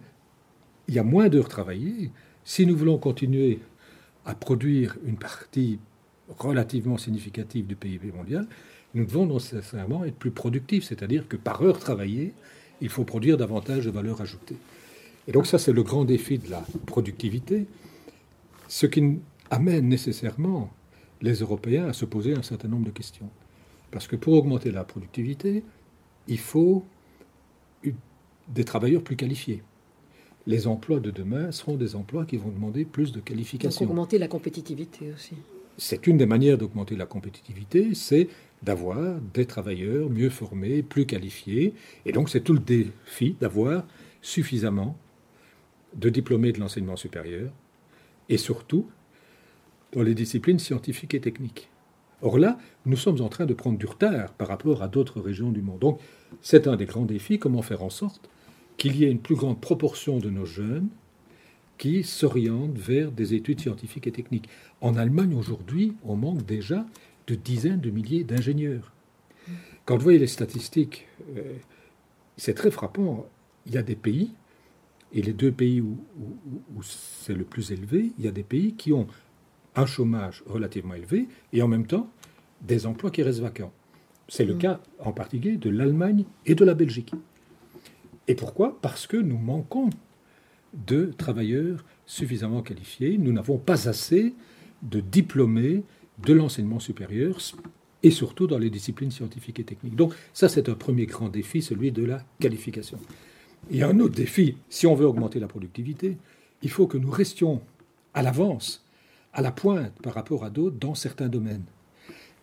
il 0.87 0.93
y 0.93 0.99
a 0.99 1.03
moins 1.03 1.29
d'heures 1.29 1.49
travaillées, 1.49 2.11
si 2.43 2.65
nous 2.65 2.75
voulons 2.75 2.97
continuer 2.97 3.59
à 4.25 4.35
produire 4.35 4.97
une 5.05 5.17
partie 5.17 5.79
relativement 6.37 6.97
significative 6.97 7.65
du 7.65 7.75
PIB 7.75 8.11
mondial, 8.11 8.47
nous 8.93 9.05
devons 9.05 9.25
nécessairement 9.25 10.05
être 10.05 10.15
plus 10.15 10.31
productifs, 10.31 10.83
c'est-à-dire 10.83 11.27
que 11.27 11.35
par 11.37 11.61
heure 11.61 11.79
travaillée, 11.79 12.33
il 12.81 12.89
faut 12.89 13.03
produire 13.03 13.37
davantage 13.37 13.85
de 13.85 13.91
valeur 13.91 14.21
ajoutée. 14.21 14.57
Et 15.27 15.31
donc 15.31 15.47
ça, 15.47 15.57
c'est 15.57 15.73
le 15.73 15.83
grand 15.83 16.05
défi 16.05 16.37
de 16.37 16.49
la 16.51 16.63
productivité, 16.85 17.65
ce 18.67 18.85
qui 18.85 19.19
amène 19.49 19.87
nécessairement 19.87 20.71
les 21.21 21.35
Européens 21.35 21.87
à 21.87 21.93
se 21.93 22.05
poser 22.05 22.33
un 22.33 22.43
certain 22.43 22.67
nombre 22.67 22.85
de 22.85 22.91
questions. 22.91 23.29
Parce 23.91 24.07
que 24.07 24.15
pour 24.15 24.33
augmenter 24.33 24.71
la 24.71 24.83
productivité, 24.83 25.63
il 26.27 26.39
faut 26.39 26.85
des 28.47 28.63
travailleurs 28.63 29.03
plus 29.03 29.15
qualifiés. 29.15 29.63
Les 30.45 30.67
emplois 30.67 30.99
de 30.99 31.11
demain 31.11 31.51
seront 31.51 31.75
des 31.75 31.95
emplois 31.95 32.25
qui 32.25 32.37
vont 32.37 32.49
demander 32.49 32.83
plus 32.85 33.11
de 33.11 33.19
qualification. 33.19 33.85
Donc 33.85 33.91
augmenter 33.91 34.17
la 34.17 34.27
compétitivité 34.27 35.11
aussi. 35.13 35.35
C'est 35.77 36.05
une 36.05 36.17
des 36.17 36.25
manières 36.25 36.57
d'augmenter 36.57 36.95
la 36.95 37.05
compétitivité, 37.05 37.95
c'est 37.95 38.27
d'avoir 38.61 39.19
des 39.33 39.45
travailleurs 39.45 40.09
mieux 40.09 40.29
formés, 40.29 40.83
plus 40.83 41.05
qualifiés. 41.05 41.73
Et 42.05 42.11
donc 42.11 42.29
c'est 42.29 42.41
tout 42.41 42.53
le 42.53 42.59
défi 42.59 43.35
d'avoir 43.39 43.85
suffisamment 44.21 44.97
de 45.95 46.09
diplômés 46.09 46.51
de 46.51 46.59
l'enseignement 46.59 46.95
supérieur 46.95 47.51
et 48.29 48.37
surtout 48.37 48.87
dans 49.93 50.01
les 50.01 50.15
disciplines 50.15 50.59
scientifiques 50.59 51.13
et 51.13 51.21
techniques. 51.21 51.69
Or 52.23 52.39
là, 52.39 52.57
nous 52.85 52.95
sommes 52.95 53.21
en 53.21 53.27
train 53.27 53.45
de 53.45 53.53
prendre 53.53 53.77
du 53.77 53.85
retard 53.85 54.31
par 54.33 54.47
rapport 54.47 54.81
à 54.81 54.87
d'autres 54.87 55.19
régions 55.19 55.51
du 55.51 55.61
monde. 55.61 55.79
Donc 55.79 55.99
c'est 56.41 56.67
un 56.67 56.77
des 56.77 56.85
grands 56.85 57.05
défis, 57.05 57.37
comment 57.37 57.61
faire 57.61 57.83
en 57.83 57.89
sorte 57.89 58.29
qu'il 58.77 58.95
y 58.95 59.03
ait 59.03 59.11
une 59.11 59.19
plus 59.19 59.35
grande 59.35 59.59
proportion 59.59 60.17
de 60.17 60.29
nos 60.29 60.45
jeunes 60.45 60.87
qui 61.77 62.03
s'orientent 62.03 62.77
vers 62.77 63.11
des 63.11 63.33
études 63.33 63.59
scientifiques 63.59 64.07
et 64.07 64.11
techniques. 64.11 64.47
En 64.79 64.95
Allemagne 64.95 65.35
aujourd'hui, 65.35 65.93
on 66.03 66.15
manque 66.15 66.45
déjà 66.45 66.85
de 67.27 67.35
dizaines 67.35 67.81
de 67.81 67.89
milliers 67.89 68.23
d'ingénieurs. 68.23 68.93
Quand 69.85 69.97
vous 69.97 70.03
voyez 70.03 70.19
les 70.19 70.27
statistiques, 70.27 71.07
euh, 71.35 71.41
c'est 72.37 72.53
très 72.53 72.71
frappant. 72.71 73.27
Il 73.65 73.73
y 73.73 73.77
a 73.77 73.83
des 73.83 73.95
pays, 73.95 74.31
et 75.13 75.21
les 75.21 75.33
deux 75.33 75.51
pays 75.51 75.81
où, 75.81 75.97
c'est 76.81 77.35
le 77.35 77.43
plus 77.43 77.71
élevé, 77.71 78.11
il 78.17 78.25
y 78.25 78.27
a 78.27 78.31
des 78.31 78.43
pays 78.43 78.73
qui 78.73 78.93
ont 78.93 79.07
un 79.75 79.85
chômage 79.85 80.43
relativement 80.45 80.93
élevé 80.93 81.27
et 81.51 81.61
en 81.61 81.67
même 81.67 81.87
temps 81.87 82.09
des 82.61 82.85
emplois 82.85 83.11
qui 83.11 83.23
restent 83.23 83.41
vacants. 83.41 83.73
C'est 84.27 84.45
le 84.45 84.55
mm. 84.55 84.59
cas 84.59 84.79
en 84.99 85.11
particulier 85.11 85.57
de 85.57 85.69
l'Allemagne 85.69 86.25
et 86.45 86.55
de 86.55 86.65
la 86.65 86.73
Belgique. 86.73 87.13
Et 88.27 88.35
pourquoi? 88.35 88.79
Parce 88.81 89.07
que 89.07 89.17
nous 89.17 89.37
manquons 89.37 89.89
de 90.73 91.11
travailleurs 91.17 91.83
suffisamment 92.05 92.61
qualifiés. 92.61 93.17
Nous 93.17 93.33
n'avons 93.33 93.57
pas 93.57 93.87
assez 93.87 94.33
de 94.81 94.99
diplômés 94.99 95.83
de 96.25 96.33
l'enseignement 96.33 96.79
supérieur 96.79 97.37
et 98.01 98.11
surtout 98.11 98.47
dans 98.47 98.57
les 98.57 98.69
disciplines 98.69 99.11
scientifiques 99.11 99.59
et 99.59 99.63
techniques. 99.63 99.95
Donc 99.95 100.13
ça, 100.33 100.49
c'est 100.49 100.69
un 100.69 100.75
premier 100.75 101.05
grand 101.05 101.29
défi, 101.29 101.61
celui 101.61 101.91
de 101.91 102.03
la 102.03 102.23
qualification. 102.39 102.97
Il 103.71 103.77
y 103.77 103.83
a 103.83 103.87
un 103.87 103.99
autre 103.99 104.15
défi. 104.15 104.57
Si 104.69 104.87
on 104.87 104.95
veut 104.95 105.05
augmenter 105.05 105.39
la 105.39 105.47
productivité, 105.47 106.17
il 106.61 106.69
faut 106.69 106.87
que 106.87 106.97
nous 106.97 107.09
restions 107.09 107.61
à 108.13 108.21
l'avance, 108.21 108.82
à 109.33 109.41
la 109.41 109.51
pointe 109.51 109.93
par 110.01 110.13
rapport 110.13 110.43
à 110.43 110.49
d'autres 110.49 110.77
dans 110.77 110.95
certains 110.95 111.29
domaines. 111.29 111.65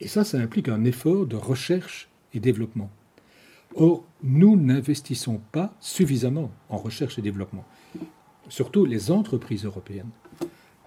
Et 0.00 0.09
ça, 0.09 0.25
ça 0.25 0.38
implique 0.38 0.68
un 0.68 0.85
effort 0.85 1.26
de 1.26 1.37
recherche 1.37 2.09
et 2.35 2.40
développement. 2.40 2.90
Or, 3.75 4.04
nous 4.23 4.56
n'investissons 4.56 5.40
pas 5.52 5.75
suffisamment 5.80 6.50
en 6.68 6.78
recherche 6.78 7.18
et 7.18 7.23
développement. 7.23 7.64
Surtout 8.49 8.85
les 8.85 9.11
entreprises 9.11 9.64
européennes 9.64 10.11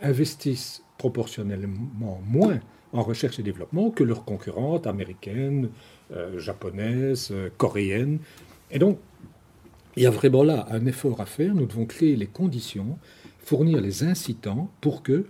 investissent 0.02 0.84
proportionnellement 0.98 2.22
moins 2.26 2.60
en 2.92 3.02
recherche 3.02 3.40
et 3.40 3.44
développement 3.44 3.90
que 3.90 4.04
leurs 4.04 4.26
concurrentes 4.26 4.86
américaines, 4.86 5.70
euh, 6.12 6.40
japonaises, 6.40 7.30
euh, 7.32 7.50
coréennes. 7.58 8.20
Et 8.70 8.80
donc, 8.80 9.00
il 9.96 10.04
y 10.04 10.06
a 10.06 10.12
vraiment 10.12 10.44
là 10.44 10.68
un 10.70 10.86
effort 10.86 11.22
à 11.22 11.26
faire. 11.26 11.56
Nous 11.56 11.66
devons 11.66 11.86
créer 11.86 12.16
les 12.16 12.28
conditions, 12.28 12.98
fournir 13.40 13.80
les 13.82 14.04
incitants 14.04 14.70
pour 14.82 15.04
que 15.04 15.26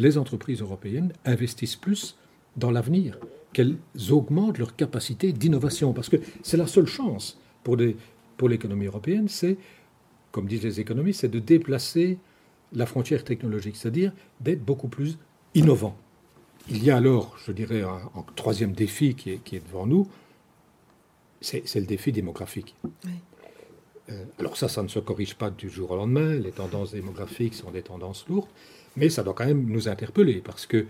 les 0.00 0.18
entreprises 0.18 0.60
européennes 0.60 1.12
investissent 1.24 1.76
plus 1.76 2.16
dans 2.56 2.70
l'avenir, 2.70 3.18
qu'elles 3.52 3.76
augmentent 4.10 4.58
leur 4.58 4.74
capacité 4.74 5.32
d'innovation. 5.32 5.92
Parce 5.92 6.08
que 6.08 6.16
c'est 6.42 6.56
la 6.56 6.66
seule 6.66 6.86
chance 6.86 7.38
pour, 7.62 7.76
pour 8.36 8.48
l'économie 8.48 8.86
européenne, 8.86 9.28
c'est, 9.28 9.56
comme 10.32 10.46
disent 10.46 10.64
les 10.64 10.80
économistes, 10.80 11.20
c'est 11.20 11.28
de 11.28 11.38
déplacer 11.38 12.18
la 12.72 12.86
frontière 12.86 13.24
technologique, 13.24 13.76
c'est-à-dire 13.76 14.12
d'être 14.40 14.64
beaucoup 14.64 14.88
plus 14.88 15.18
innovant. 15.54 15.96
Il 16.68 16.84
y 16.84 16.90
a 16.90 16.96
alors, 16.96 17.36
je 17.44 17.52
dirais, 17.52 17.82
un, 17.82 18.24
troisième 18.36 18.72
défi 18.72 19.14
qui 19.14 19.30
est, 19.32 19.38
qui 19.38 19.56
est 19.56 19.66
devant 19.66 19.86
nous, 19.86 20.08
c'est 21.40 21.74
le 21.76 21.86
défi 21.86 22.12
démographique. 22.12 22.74
Euh, 24.10 24.24
alors 24.38 24.56
ça, 24.56 24.68
ça 24.68 24.82
ne 24.82 24.88
se 24.88 24.98
corrige 24.98 25.34
pas 25.34 25.50
du 25.50 25.70
jour 25.70 25.90
au 25.90 25.96
lendemain, 25.96 26.34
les 26.34 26.52
tendances 26.52 26.92
démographiques 26.92 27.54
sont 27.54 27.70
des 27.70 27.82
tendances 27.82 28.26
lourdes, 28.28 28.48
mais 28.96 29.08
ça 29.08 29.22
doit 29.22 29.34
quand 29.34 29.46
même 29.46 29.66
nous 29.66 29.88
interpeller, 29.88 30.40
parce 30.44 30.66
que 30.66 30.86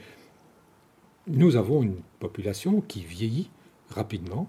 nous 1.27 1.57
avons 1.57 1.83
une 1.83 1.97
population 2.19 2.81
qui 2.81 3.03
vieillit 3.03 3.51
rapidement, 3.91 4.49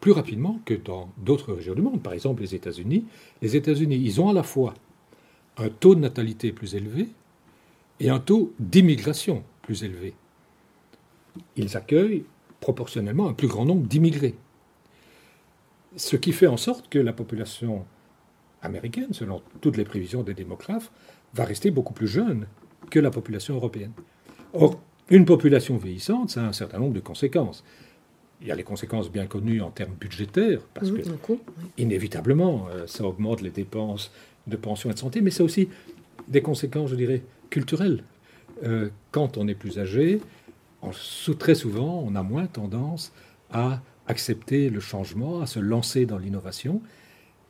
plus 0.00 0.12
rapidement 0.12 0.60
que 0.64 0.74
dans 0.74 1.10
d'autres 1.18 1.54
régions 1.54 1.74
du 1.74 1.82
monde. 1.82 2.02
Par 2.02 2.12
exemple, 2.12 2.42
les 2.42 2.54
États-Unis. 2.54 3.06
Les 3.42 3.56
États-Unis, 3.56 3.96
ils 3.96 4.20
ont 4.20 4.28
à 4.28 4.32
la 4.32 4.42
fois 4.42 4.74
un 5.56 5.68
taux 5.68 5.94
de 5.94 6.00
natalité 6.00 6.52
plus 6.52 6.74
élevé 6.74 7.08
et 8.00 8.10
un 8.10 8.18
taux 8.18 8.52
d'immigration 8.58 9.44
plus 9.62 9.84
élevé. 9.84 10.14
Ils 11.56 11.76
accueillent 11.76 12.24
proportionnellement 12.60 13.28
un 13.28 13.34
plus 13.34 13.48
grand 13.48 13.64
nombre 13.64 13.86
d'immigrés. 13.86 14.34
Ce 15.96 16.16
qui 16.16 16.32
fait 16.32 16.48
en 16.48 16.56
sorte 16.56 16.88
que 16.88 16.98
la 16.98 17.12
population 17.12 17.86
américaine, 18.64 19.12
selon 19.12 19.42
toutes 19.60 19.76
les 19.76 19.84
prévisions 19.84 20.22
des 20.22 20.34
démographes, 20.34 20.90
va 21.34 21.44
rester 21.44 21.70
beaucoup 21.70 21.92
plus 21.92 22.08
jeune 22.08 22.46
que 22.90 22.98
la 22.98 23.10
population 23.10 23.54
européenne. 23.54 23.92
Or, 24.52 24.80
une 25.10 25.24
population 25.24 25.76
vieillissante, 25.76 26.30
ça 26.30 26.42
a 26.42 26.46
un 26.46 26.52
certain 26.52 26.78
nombre 26.78 26.94
de 26.94 27.00
conséquences. 27.00 27.64
Il 28.40 28.48
y 28.48 28.50
a 28.50 28.54
les 28.54 28.62
conséquences 28.62 29.10
bien 29.10 29.26
connues 29.26 29.62
en 29.62 29.70
termes 29.70 29.94
budgétaires, 30.00 30.60
parce 30.74 30.90
que, 30.90 31.02
inévitablement, 31.78 32.66
euh, 32.70 32.86
ça 32.86 33.04
augmente 33.04 33.40
les 33.42 33.50
dépenses 33.50 34.10
de 34.46 34.56
pension 34.56 34.90
et 34.90 34.94
de 34.94 34.98
santé, 34.98 35.20
mais 35.20 35.30
c'est 35.30 35.42
aussi 35.42 35.68
des 36.28 36.42
conséquences, 36.42 36.90
je 36.90 36.96
dirais, 36.96 37.22
culturelles. 37.50 38.02
Euh, 38.64 38.88
quand 39.10 39.36
on 39.36 39.48
est 39.48 39.54
plus 39.54 39.78
âgé, 39.78 40.20
très 41.38 41.54
souvent, 41.54 42.04
on 42.06 42.14
a 42.14 42.22
moins 42.22 42.46
tendance 42.46 43.12
à 43.50 43.80
accepter 44.06 44.68
le 44.68 44.80
changement, 44.80 45.40
à 45.40 45.46
se 45.46 45.58
lancer 45.58 46.06
dans 46.06 46.18
l'innovation. 46.18 46.82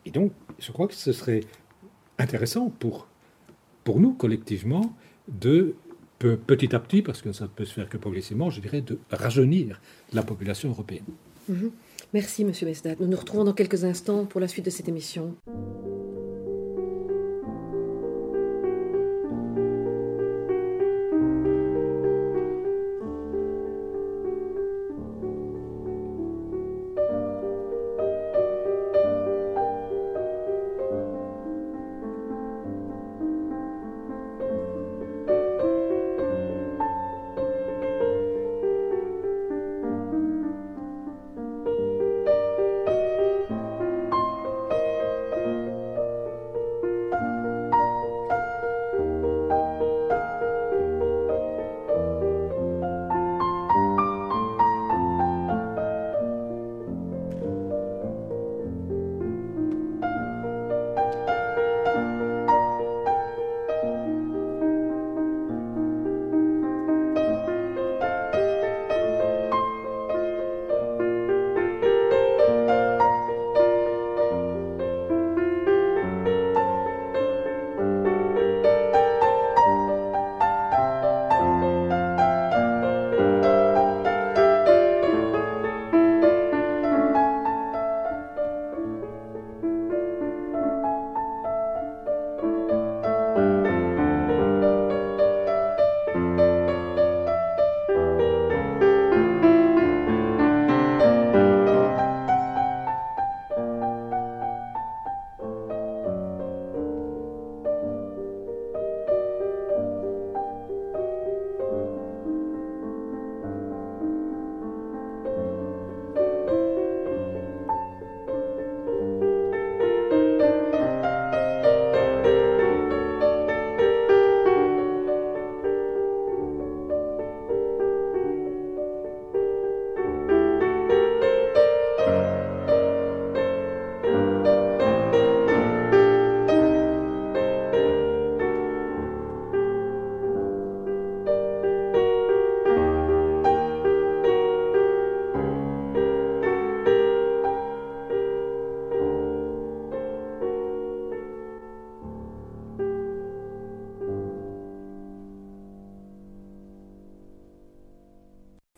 Et 0.06 0.11
donc, 0.11 0.32
je 0.58 0.73
crois 0.73 0.88
que 0.88 0.94
ce 0.94 1.12
serait 1.12 1.40
intéressant 2.18 2.70
pour, 2.70 3.08
pour 3.84 4.00
nous, 4.00 4.12
collectivement, 4.12 4.94
de 5.28 5.75
petit 6.18 6.75
à 6.75 6.78
petit, 6.78 7.02
parce 7.02 7.20
que 7.23 7.32
ça 7.32 7.44
ne 7.44 7.49
peut 7.49 7.64
se 7.64 7.75
faire 7.75 7.88
que 7.88 7.96
progressivement, 7.96 8.50
je 8.50 8.61
dirais, 8.61 8.80
de 8.80 8.99
rajeunir 9.11 9.80
la 10.12 10.23
population 10.23 10.70
européenne. 10.70 11.04
Mhm. 11.49 11.70
Merci, 12.12 12.44
Monsieur 12.44 12.66
Mesdat. 12.66 12.94
Nous 13.00 13.06
nous 13.06 13.16
retrouvons 13.16 13.44
dans 13.44 13.52
quelques 13.52 13.84
instants 13.84 14.25
pour 14.25 14.40
la 14.40 14.49
suite 14.49 14.64
de 14.64 14.70
cette 14.70 14.88
émission. 14.88 15.34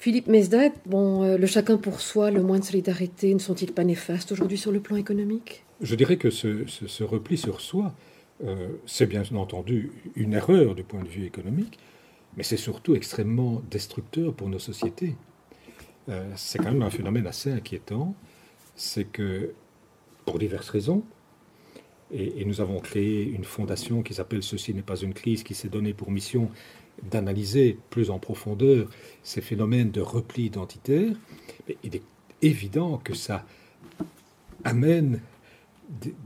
Philippe 0.06 0.28
Mesdat, 0.28 0.70
bon, 0.84 1.25
euh, 1.25 1.36
le 1.36 1.48
chacun 1.48 1.78
pour 1.78 2.00
soi, 2.00 2.30
le 2.30 2.40
moins 2.40 2.60
de 2.60 2.64
solidarité, 2.64 3.34
ne 3.34 3.40
sont-ils 3.40 3.72
pas 3.72 3.82
néfastes 3.82 4.30
aujourd'hui 4.30 4.56
sur 4.56 4.71
le 4.71 4.78
plan 4.78 4.95
économique? 4.95 5.64
Je 5.80 5.97
dirais 5.97 6.16
que 6.16 6.30
ce, 6.30 7.02
repli 7.02 7.36
sur 7.36 7.60
soi, 7.60 7.92
euh, 8.45 8.69
c'est 8.86 9.06
bien 9.06 9.25
entendu 9.34 9.90
une 10.14 10.34
erreur 10.34 10.76
du 10.76 10.84
point 10.84 11.02
de 11.02 11.08
vue 11.08 11.25
économique, 11.25 11.80
mais 12.36 12.45
c'est 12.45 12.56
surtout 12.56 12.95
extrêmement 12.95 13.60
destructeur 13.69 14.32
pour 14.32 14.49
nos 14.49 14.60
sociétés. 14.60 15.16
Euh, 16.08 16.23
c'est 16.36 16.58
quand 16.60 16.71
même 16.71 16.82
un 16.82 16.90
phénomène 16.90 17.26
assez 17.26 17.50
inquiétant. 17.50 18.14
C'est 18.76 19.06
que, 19.06 19.54
pour 20.25 20.38
diverses 20.38 20.71
raisons, 20.71 21.02
et, 22.12 22.45
nous 22.45 22.60
avons 22.60 22.78
créé 22.78 23.25
une 23.25 23.45
fondation 23.45 24.02
qui 24.02 24.14
s'appelle 24.14 24.42
Ceci 24.42 24.75
n'est 24.75 24.82
pas 24.82 24.97
une 24.97 25.14
crise, 25.14 25.42
qui 25.42 25.54
s'est 25.54 25.69
donnée 25.69 25.95
pour 25.95 26.10
mission 26.10 26.50
d'analyser 27.02 27.78
plus 27.90 28.10
en 28.10 28.19
profondeur 28.19 28.88
ces 29.23 29.40
phénomènes 29.40 29.90
de 29.90 30.00
repli 30.00 30.45
identitaire. 30.45 31.14
Il 31.82 31.97
est 31.97 32.02
évident 32.42 32.99
que 32.99 33.14
ça 33.14 33.45
amène 34.64 35.21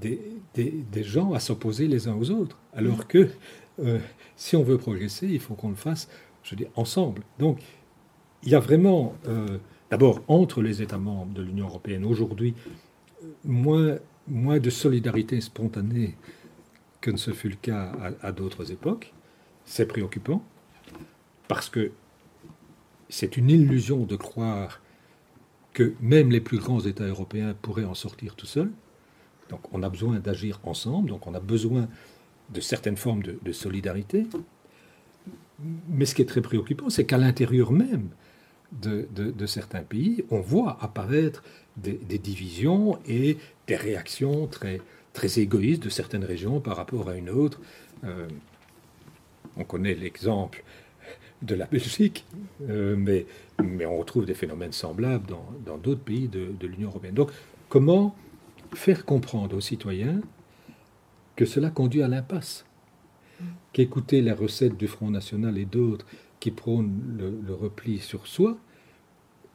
des, 0.01 1.03
gens 1.03 1.33
à 1.33 1.41
s'opposer 1.41 1.89
les 1.89 2.09
uns 2.09 2.15
aux 2.15 2.31
autres. 2.31 2.59
Alors 2.73 3.09
que 3.09 3.29
euh, 3.81 3.99
si 4.37 4.57
on 4.57 4.63
veut 4.63 4.79
progresser, 4.79 5.27
il 5.27 5.41
faut 5.41 5.55
qu'on 5.55 5.71
le 5.71 5.75
fasse, 5.75 6.09
je 6.43 6.55
dis, 6.55 6.67
ensemble. 6.77 7.23
Donc, 7.39 7.59
il 8.43 8.51
y 8.51 8.55
a 8.55 8.61
vraiment, 8.61 9.15
euh, 9.27 9.59
d'abord, 9.91 10.23
entre 10.29 10.63
les 10.63 10.83
États 10.83 10.99
membres 10.99 11.33
de 11.35 11.43
l'Union 11.43 11.67
européenne 11.67 12.05
aujourd'hui, 12.05 12.55
moins 13.45 13.99
moins 14.29 14.59
de 14.59 14.71
solidarité 14.71 15.41
spontanée 15.41 16.17
que 17.01 17.11
ne 17.11 17.17
ce 17.17 17.33
fut 17.33 17.49
le 17.49 17.57
cas 17.57 17.93
à, 18.23 18.33
d'autres 18.33 18.73
époques. 18.73 19.13
C'est 19.65 19.87
préoccupant 19.87 20.45
parce 21.49 21.69
que 21.69 21.93
c'est 23.09 23.37
une 23.37 23.51
illusion 23.51 24.05
de 24.05 24.17
croire 24.17 24.81
que 25.73 25.95
même 26.01 26.31
les 26.31 26.41
plus 26.41 26.59
grands 26.59 26.81
États 26.81 27.07
européens 27.07 27.55
pourraient 27.61 27.85
en 27.85 27.95
sortir 27.95 28.35
tout 28.35 28.47
seuls. 28.47 28.71
Donc 29.49 29.61
on 29.73 29.83
a 29.83 29.89
besoin 29.89 30.21
d'agir 30.21 30.61
ensemble, 30.65 31.09
donc 31.09 31.27
on 31.27 31.35
a 31.35 31.41
besoin 31.41 31.89
de 32.51 32.61
certaines 32.61 32.97
formes 32.97 33.23
de, 33.23 33.53
solidarité. 33.53 34.27
Mais 35.89 36.07
ce 36.07 36.15
qui 36.15 36.23
est 36.23 36.27
très 36.27 36.41
préoccupant, 36.41 36.91
c'est 36.91 37.05
qu'à 37.05 37.19
l'intérieur 37.19 37.73
même 37.73 38.09
de, 38.73 39.47
certains 39.47 39.83
pays, 39.83 40.25
on 40.31 40.41
voit 40.41 40.79
apparaître 40.81 41.43
des, 41.77 42.19
divisions 42.19 42.99
et 43.07 43.37
des 43.67 43.77
réactions 43.77 44.47
très, 44.47 44.81
très 45.13 45.41
égoïstes 45.41 45.83
de 45.83 45.89
certaines 45.89 46.25
régions 46.25 46.61
par 46.61 46.77
rapport 46.77 47.09
à 47.09 47.17
une 47.17 47.31
autre. 47.31 47.61
Euh, 48.05 48.29
on 49.57 49.65
connaît 49.65 49.95
l'exemple 49.95 50.63
de 51.43 51.55
la 51.55 51.67
Belgique, 51.67 52.25
euh, 52.69 52.97
mais, 52.97 53.27
mais 53.63 53.87
on 53.87 53.99
retrouve 53.99 54.27
des 54.27 54.35
phénomènes 54.35 54.73
semblables 54.73 55.27
dans 55.65 55.79
d'autres 55.79 56.03
pays 56.03 56.29
de, 56.29 56.53
de 56.59 56.67
l'Union 56.67 56.91
européenne. 56.91 57.15
Donc, 57.15 57.31
comment 57.69 58.15
faire 58.75 59.05
comprendre 59.05 59.57
aux 59.57 59.61
citoyens 59.61 60.21
que 61.37 61.45
cela 61.45 61.71
conduit 61.71 62.03
à 62.03 62.09
l'impasse 62.09 62.65
Qu'écouter 63.73 64.21
la 64.21 64.35
recette 64.35 64.77
du 64.77 64.87
Front 64.87 65.11
National 65.11 65.57
et 65.57 65.65
d'autres 65.65 66.05
qui 66.41 66.51
prônent 66.51 67.01
le 67.47 67.55
repli 67.55 67.99
sur 67.99 68.27
soi, 68.27 68.59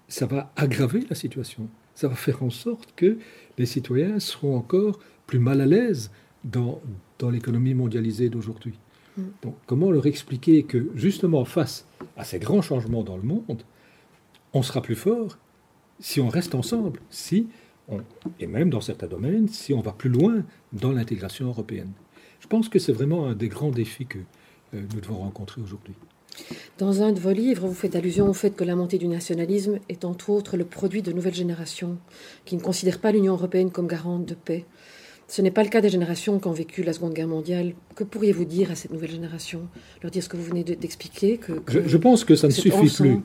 ça 0.08 0.26
va 0.26 0.54
aggraver 0.56 1.06
la 1.10 1.16
situation 1.16 1.68
ça 1.96 2.10
va 2.10 2.16
faire 2.16 2.44
en 2.44 2.50
sorte 2.50 2.94
que 2.96 3.18
les 3.58 3.66
citoyens 3.66 4.20
seront 4.20 4.56
encore 4.56 5.00
plus 5.26 5.40
mal 5.40 5.62
à 5.62 5.66
l'aise 5.66 6.12
dans, 6.44 6.82
dans 7.18 7.30
l'économie 7.32 7.74
mondialisée 7.74 8.30
d'aujourd'hui. 8.30 8.78
Mm. 9.18 9.24
Donc 9.42 9.56
comment 9.66 9.90
leur 9.90 10.06
expliquer 10.06 10.64
que 10.64 10.92
justement 10.94 11.46
face 11.46 11.88
à 12.18 12.26
ces 12.26 12.38
grands 12.38 12.62
changements 12.62 13.04
dans 13.04 13.18
le 13.18 13.24
monde, 13.24 13.64
on 14.54 14.62
sera 14.62 14.82
plus 14.82 14.96
fort 14.96 15.40
si 16.00 16.20
on 16.20 16.28
reste 16.28 16.54
ensemble, 16.54 17.00
si 17.10 17.48
on, 17.88 18.02
et 18.40 18.48
même 18.48 18.70
dans 18.70 18.82
certains 18.82 19.08
domaines, 19.08 19.48
si 19.48 19.74
on 19.74 19.80
va 19.80 19.94
plus 19.94 20.10
loin 20.10 20.44
dans 20.74 20.92
l'intégration 20.92 21.48
européenne? 21.48 21.92
Je 22.42 22.48
pense 22.48 22.68
que 22.68 22.80
c'est 22.80 22.92
vraiment 22.92 23.28
un 23.28 23.34
des 23.34 23.48
grands 23.48 23.72
défis 23.72 24.06
que 24.06 24.20
euh, 24.74 24.84
nous 24.94 25.00
devons 25.00 25.16
rencontrer 25.16 25.62
aujourd'hui. 25.62 25.96
Dans 26.78 27.02
un 27.02 27.12
de 27.12 27.20
vos 27.20 27.32
livres, 27.32 27.68
vous 27.68 27.74
faites 27.74 27.96
allusion 27.96 28.30
au 28.30 28.34
fait 28.34 28.52
que 28.52 28.64
la 28.64 28.76
montée 28.76 28.98
du 28.98 29.08
nationalisme 29.08 29.80
est 29.90 30.04
entre 30.04 30.30
autres 30.30 30.58
le 30.58 30.66
produit 30.66 31.02
de 31.02 31.12
nouvelles 31.12 31.34
générations 31.34 31.98
qui 32.44 32.56
ne 32.56 32.62
considèrent 32.62 33.00
pas 33.00 33.12
l'Union 33.12 33.34
européenne 33.34 33.72
comme 33.72 33.88
garante 33.88 34.26
de 34.26 34.34
paix. 34.34 34.66
Ce 35.28 35.42
n'est 35.42 35.52
pas 35.52 35.64
le 35.64 35.70
cas 35.70 35.82
des 35.82 35.90
générations 35.90 36.40
qui 36.40 36.48
ont 36.48 36.54
vécu 36.54 36.84
la 36.84 36.94
Seconde 36.94 37.14
Guerre 37.14 37.28
mondiale. 37.28 37.74
Que 37.96 38.04
pourriez-vous 38.04 38.46
dire 38.46 38.72
à 38.72 38.76
cette 38.76 38.92
nouvelle 38.92 39.12
génération? 39.12 39.68
Leur 40.04 40.12
dire 40.12 40.22
ce 40.22 40.30
que 40.30 40.38
vous 40.38 40.44
venez 40.44 40.64
d'expliquer 40.64 41.38
que, 41.38 41.54
je, 41.68 41.98
pense 41.98 42.24
que 42.24 42.36
ça 42.36 42.48
ne 42.48 42.54
suffit 42.54 42.94
plus. 42.94 43.20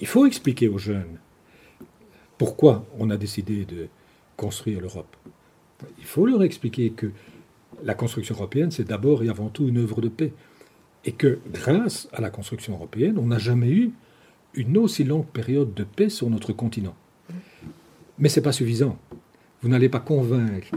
Il 0.00 0.06
faut 0.06 0.24
expliquer 0.24 0.68
aux 0.68 0.78
jeunes 0.78 1.18
pourquoi 2.38 2.86
on 2.98 3.10
a 3.10 3.18
décidé 3.18 3.66
de 3.66 3.88
construire 4.36 4.80
l'Europe. 4.80 5.14
Il 5.98 6.04
faut 6.04 6.24
leur 6.24 6.42
expliquer 6.42 6.90
que 6.90 7.10
la 7.84 7.94
construction 7.94 8.34
européenne, 8.34 8.70
c'est 8.70 8.86
d'abord 8.86 9.22
et 9.22 9.28
avant 9.28 9.48
tout 9.48 9.68
une 9.68 9.78
œuvre 9.78 10.00
de 10.00 10.08
paix 10.08 10.32
et 11.04 11.12
que 11.12 11.38
grâce 11.52 12.08
à 12.12 12.20
la 12.20 12.30
construction 12.30 12.74
européenne, 12.74 13.18
on 13.18 13.26
n'a 13.26 13.38
jamais 13.38 13.70
eu 13.70 13.92
une 14.54 14.76
aussi 14.78 15.04
longue 15.04 15.26
période 15.26 15.74
de 15.74 15.84
paix 15.84 16.08
sur 16.08 16.28
notre 16.28 16.52
continent. 16.52 16.94
Mais 18.18 18.28
ce 18.28 18.40
n'est 18.40 18.44
pas 18.44 18.52
suffisant. 18.52 18.98
Vous 19.62 19.68
n'allez 19.68 19.88
pas 19.88 20.00
convaincre 20.00 20.68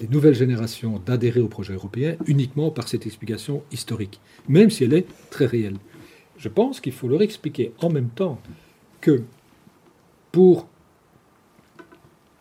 les 0.00 0.06
nouvelles 0.08 0.34
générations 0.34 1.00
d'adhérer 1.04 1.40
au 1.40 1.48
projet 1.48 1.74
européen 1.74 2.16
uniquement 2.26 2.70
par 2.70 2.88
cette 2.88 3.06
explication 3.06 3.62
historique, 3.72 4.20
même 4.48 4.70
si 4.70 4.84
elle 4.84 4.94
est 4.94 5.06
très 5.30 5.46
réelle. 5.46 5.76
Je 6.36 6.48
pense 6.48 6.80
qu'il 6.80 6.92
faut 6.92 7.08
leur 7.08 7.22
expliquer 7.22 7.72
en 7.80 7.90
même 7.90 8.10
temps 8.10 8.40
que 9.00 9.22
pour 10.30 10.68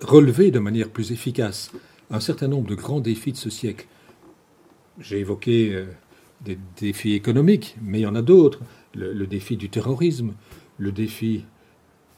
relever 0.01 0.51
de 0.51 0.59
manière 0.59 0.89
plus 0.89 1.11
efficace 1.11 1.71
un 2.11 2.19
certain 2.19 2.47
nombre 2.47 2.67
de 2.67 2.75
grands 2.75 2.99
défis 2.99 3.31
de 3.31 3.37
ce 3.37 3.49
siècle, 3.49 3.87
j'ai 4.99 5.19
évoqué 5.19 5.73
euh, 5.73 5.85
des 6.41 6.57
défis 6.79 7.13
économiques, 7.13 7.75
mais 7.81 7.99
il 7.99 8.03
y 8.03 8.07
en 8.07 8.15
a 8.15 8.21
d'autres. 8.21 8.59
Le, 8.93 9.27
défi 9.27 9.57
du 9.57 9.69
terrorisme, 9.69 10.33
le 10.77 10.91
défi 10.91 11.45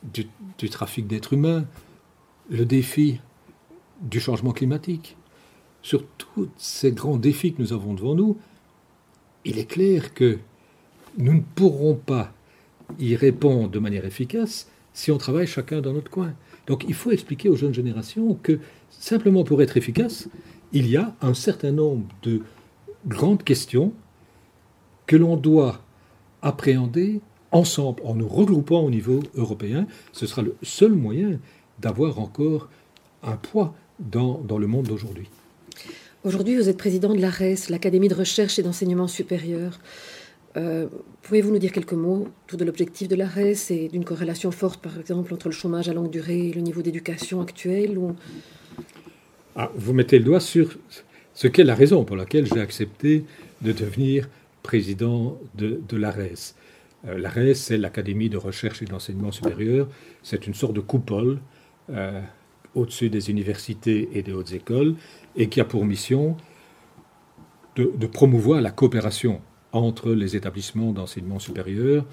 du, 0.04 0.70
trafic 0.70 1.08
d'êtres 1.08 1.34
humains, 1.34 1.66
le 2.50 2.66
défi 2.66 3.20
du 4.02 4.20
changement 4.20 4.52
climatique. 4.52 5.18
Sur 5.82 6.06
tous 6.18 6.50
ces 6.58 6.92
grands 6.92 7.18
défis 7.18 7.54
que 7.54 7.62
nous 7.62 7.74
avons 7.74 7.94
devant 7.94 8.16
nous, 8.16 8.38
il 9.46 9.58
est 9.58 9.66
clair 9.66 10.14
que 10.14 10.40
nous 11.18 11.34
ne 11.34 11.42
pourrons 11.56 11.96
pas 11.96 12.34
y 12.98 13.16
répondre 13.16 13.70
de 13.70 13.80
manière 13.80 14.06
efficace 14.06 14.70
si 14.94 15.12
on 15.12 15.18
travaille 15.18 15.48
chacun 15.48 15.82
dans 15.82 15.94
notre 15.94 16.10
coin. 16.10 16.34
Donc 16.68 16.86
il 16.88 16.94
faut 16.94 17.12
expliquer 17.12 17.50
aux 17.50 17.56
jeunes 17.56 17.74
générations 17.74 18.36
que 18.42 18.60
simplement 18.90 19.44
pour 19.44 19.62
être 19.62 19.78
efficace, 19.78 20.30
il 20.72 20.88
y 20.88 20.98
a 20.98 21.16
un 21.22 21.34
certain 21.34 21.72
nombre 21.72 22.08
de 22.22 22.42
grandes 23.08 23.44
questions 23.44 23.94
que 25.10 25.16
l'on 25.16 25.38
doit 25.38 25.82
appréhender 26.44 27.20
ensemble, 27.52 28.00
en 28.06 28.14
nous 28.14 28.28
regroupant 28.28 28.82
au 28.82 28.92
niveau 28.92 29.24
européen. 29.34 29.88
Ce 30.14 30.28
sera 30.28 30.44
le 30.44 30.56
seul 30.62 30.92
moyen 30.92 31.40
d'avoir 31.80 32.20
encore 32.20 32.70
un 33.24 33.36
poids 33.36 33.74
dans, 34.00 34.38
dans 34.48 34.60
le 34.60 34.68
monde 34.68 34.86
d'aujourd'hui. 34.86 35.28
Aujourd'hui, 36.24 36.56
vous 36.56 36.70
êtes 36.70 36.78
président 36.78 37.12
de 37.16 37.20
l'ARES, 37.20 37.70
l'Académie 37.70 38.08
de 38.08 38.14
recherche 38.14 38.60
et 38.60 38.62
d'enseignement 38.62 39.08
supérieur. 39.08 39.80
Euh, 40.58 40.86
pouvez-vous 41.24 41.52
nous 41.52 41.58
dire 41.58 41.72
quelques 41.72 41.94
mots 41.94 42.28
autour 42.46 42.60
de 42.60 42.66
l'objectif 42.66 43.08
de 43.08 43.16
l'ARES 43.16 43.72
et 43.72 43.88
d'une 43.88 44.06
corrélation 44.06 44.52
forte, 44.52 44.80
par 44.80 45.00
exemple, 45.00 45.34
entre 45.34 45.48
le 45.48 45.54
chômage 45.54 45.90
à 45.90 45.94
longue 45.94 46.12
durée 46.12 46.50
et 46.50 46.54
le 46.54 46.62
niveau 46.62 46.84
d'éducation 46.84 47.42
actuel 47.42 47.98
ou... 47.98 48.16
ah, 49.56 49.72
Vous 49.76 49.94
mettez 49.94 50.20
le 50.20 50.26
doigt 50.26 50.40
sur 50.40 50.78
ce 51.34 51.48
qu'est 51.48 51.64
la 51.64 51.74
raison 51.74 52.04
pour 52.04 52.16
laquelle 52.16 52.46
j'ai 52.46 52.62
accepté 52.62 53.26
de 53.64 53.72
devenir 53.72 54.30
président 54.64 55.40
de, 55.56 55.98
l'ARES. 55.98 56.56
Euh, 57.08 57.18
L'ARES, 57.18 57.56
c'est 57.56 57.78
l'Académie 57.78 58.30
de 58.30 58.38
recherche 58.38 58.82
et 58.82 58.86
d'enseignement 58.86 59.32
supérieur. 59.32 59.88
C'est 60.24 60.48
une 60.48 60.54
sorte 60.54 60.74
de 60.74 60.82
coupole 60.82 61.40
euh, 61.90 62.22
au-dessus 62.76 63.10
des 63.10 63.30
universités 63.30 64.10
et 64.14 64.22
des 64.22 64.32
hautes 64.32 64.54
écoles 64.54 64.96
et 65.36 65.50
qui 65.50 65.62
a 65.62 65.66
pour 65.66 65.86
mission 65.86 66.38
de, 67.76 68.08
promouvoir 68.08 68.60
la 68.60 68.72
coopération 68.72 69.42
entre 69.72 70.12
les 70.12 70.36
établissements 70.36 70.92
d'enseignement 70.92 71.40
supérieur, 71.40 72.06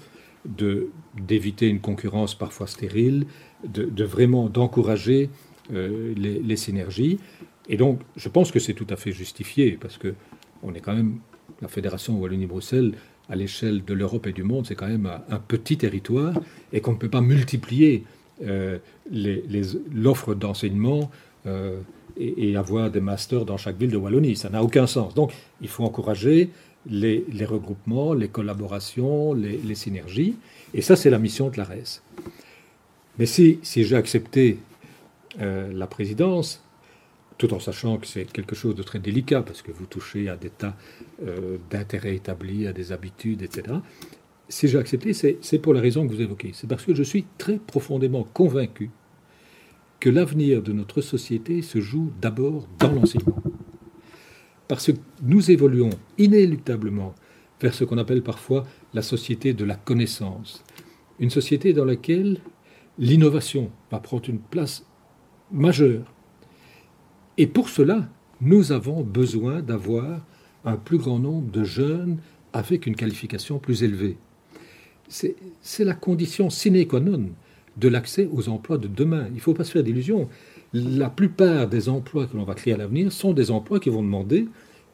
d'éviter 0.45 1.67
une 1.67 1.81
concurrence 1.81 2.35
parfois 2.35 2.67
stérile, 2.67 3.25
de, 3.65 4.03
vraiment 4.05 4.47
d'encourager 4.47 5.29
euh, 5.73 6.13
les, 6.15 6.39
les, 6.39 6.55
synergies. 6.55 7.19
Et 7.67 7.75
donc, 7.75 7.99
je 8.15 8.29
pense 8.29 8.51
que 8.51 8.59
c'est 8.59 8.73
tout 8.73 8.87
à 8.89 8.95
fait 8.95 9.11
justifié 9.11 9.77
parce 9.81 9.97
que 9.97 10.13
on 10.63 10.73
est 10.73 10.79
quand 10.79 10.95
même 10.95 11.19
la 11.61 11.67
Fédération 11.67 12.17
Wallonie-Bruxelles, 12.19 12.93
à 13.29 13.35
l'échelle 13.35 13.83
de 13.83 13.93
l'Europe 13.93 14.27
et 14.27 14.33
du 14.33 14.43
monde, 14.43 14.65
c'est 14.65 14.75
quand 14.75 14.87
même 14.87 15.09
un 15.29 15.39
petit 15.39 15.77
territoire 15.77 16.33
et 16.71 16.81
qu'on 16.81 16.93
ne 16.93 16.97
peut 16.97 17.09
pas 17.09 17.21
multiplier 17.21 18.03
euh, 18.45 18.77
l'offre 19.93 20.33
d'enseignement 20.35 21.09
euh, 21.45 21.79
et, 22.17 22.55
avoir 22.55 22.89
des 22.89 22.99
masters 22.99 23.45
dans 23.45 23.57
chaque 23.57 23.77
ville 23.77 23.91
de 23.91 23.97
Wallonie. 23.97 24.35
Ça 24.35 24.49
n'a 24.49 24.63
aucun 24.63 24.87
sens. 24.87 25.13
Donc 25.13 25.33
il 25.61 25.67
faut 25.67 25.83
encourager 25.83 26.49
les, 26.89 27.25
regroupements, 27.45 28.13
les 28.13 28.27
collaborations, 28.27 29.33
les, 29.33 29.75
synergies. 29.75 30.35
Et 30.73 30.81
ça, 30.81 30.95
c'est 30.95 31.09
la 31.09 31.19
mission 31.19 31.49
de 31.49 31.57
l'ARES. 31.57 32.01
Mais 33.19 33.25
si, 33.25 33.59
j'ai 33.63 33.95
accepté 33.95 34.59
euh, 35.41 35.71
la 35.73 35.87
présidence, 35.87 36.63
tout 37.37 37.53
en 37.53 37.59
sachant 37.59 37.97
que 37.97 38.07
c'est 38.07 38.31
quelque 38.31 38.55
chose 38.55 38.75
de 38.75 38.83
très 38.83 38.99
délicat, 38.99 39.43
parce 39.43 39.61
que 39.61 39.71
vous 39.71 39.85
touchez 39.85 40.29
à 40.29 40.35
des 40.35 40.49
tas 40.49 40.75
euh, 41.25 41.57
d'intérêts 41.69 42.15
établis, 42.15 42.67
à 42.67 42.73
des 42.73 42.91
habitudes, 42.91 43.41
etc. 43.41 43.77
Si 44.49 44.67
j'ai 44.67 44.77
accepté, 44.77 45.13
c'est 45.13 45.59
pour 45.59 45.73
la 45.73 45.81
raison 45.81 46.07
que 46.07 46.13
vous 46.13 46.21
évoquez. 46.21 46.51
C'est 46.53 46.67
parce 46.67 46.85
que 46.85 46.95
je 46.95 47.03
suis 47.03 47.25
très 47.37 47.57
profondément 47.57 48.23
convaincu 48.23 48.91
que 49.99 50.09
l'avenir 50.09 50.61
de 50.61 50.71
notre 50.71 51.01
société 51.01 51.61
se 51.61 51.81
joue 51.81 52.11
d'abord 52.21 52.67
dans 52.79 52.91
l'enseignement. 52.91 53.41
Parce 54.67 54.91
que 54.91 54.97
nous 55.21 55.51
évoluons 55.51 55.89
inéluctablement 56.17 57.13
vers 57.59 57.73
ce 57.73 57.83
qu'on 57.83 57.97
appelle 57.97 58.21
parfois 58.21 58.65
la 58.93 59.01
société 59.01 59.53
de 59.53 59.65
la 59.65 59.75
connaissance. 59.75 60.63
Une 61.19 61.29
société 61.29 61.73
dans 61.73 61.85
laquelle 61.85 62.39
l'innovation 62.99 63.71
va 63.91 63.99
prendre 63.99 64.29
une 64.29 64.39
place 64.39 64.85
majeure. 65.51 66.13
Et 67.37 67.47
pour 67.47 67.69
cela, 67.69 68.09
nous 68.41 68.71
avons 68.71 69.01
besoin 69.01 69.61
d'avoir 69.61 70.21
un 70.65 70.75
plus 70.75 70.97
grand 70.97 71.19
nombre 71.19 71.51
de 71.51 71.63
jeunes 71.63 72.17
avec 72.53 72.87
une 72.87 72.95
qualification 72.95 73.59
plus 73.59 73.83
élevée. 73.83 74.17
C'est 75.07 75.85
la 75.85 75.93
condition 75.93 76.49
sine 76.49 76.85
qua 76.87 76.99
non 76.99 77.29
de 77.77 77.87
l'accès 77.87 78.27
aux 78.31 78.49
emplois 78.49 78.77
de 78.77 78.87
demain. 78.87 79.27
Il 79.29 79.35
ne 79.35 79.39
faut 79.39 79.53
pas 79.53 79.63
se 79.63 79.71
faire 79.71 79.83
d'illusions. 79.83 80.27
La 80.73 81.09
plupart 81.09 81.67
des 81.67 81.89
emplois 81.89 82.25
que 82.25 82.35
l'on 82.35 82.43
va 82.43 82.55
créer 82.55 82.73
à 82.73 82.77
l'avenir 82.77 83.11
sont 83.11 83.33
des 83.33 83.51
emplois 83.51 83.79
qui 83.79 83.89
vont 83.89 84.03
demander 84.03 84.47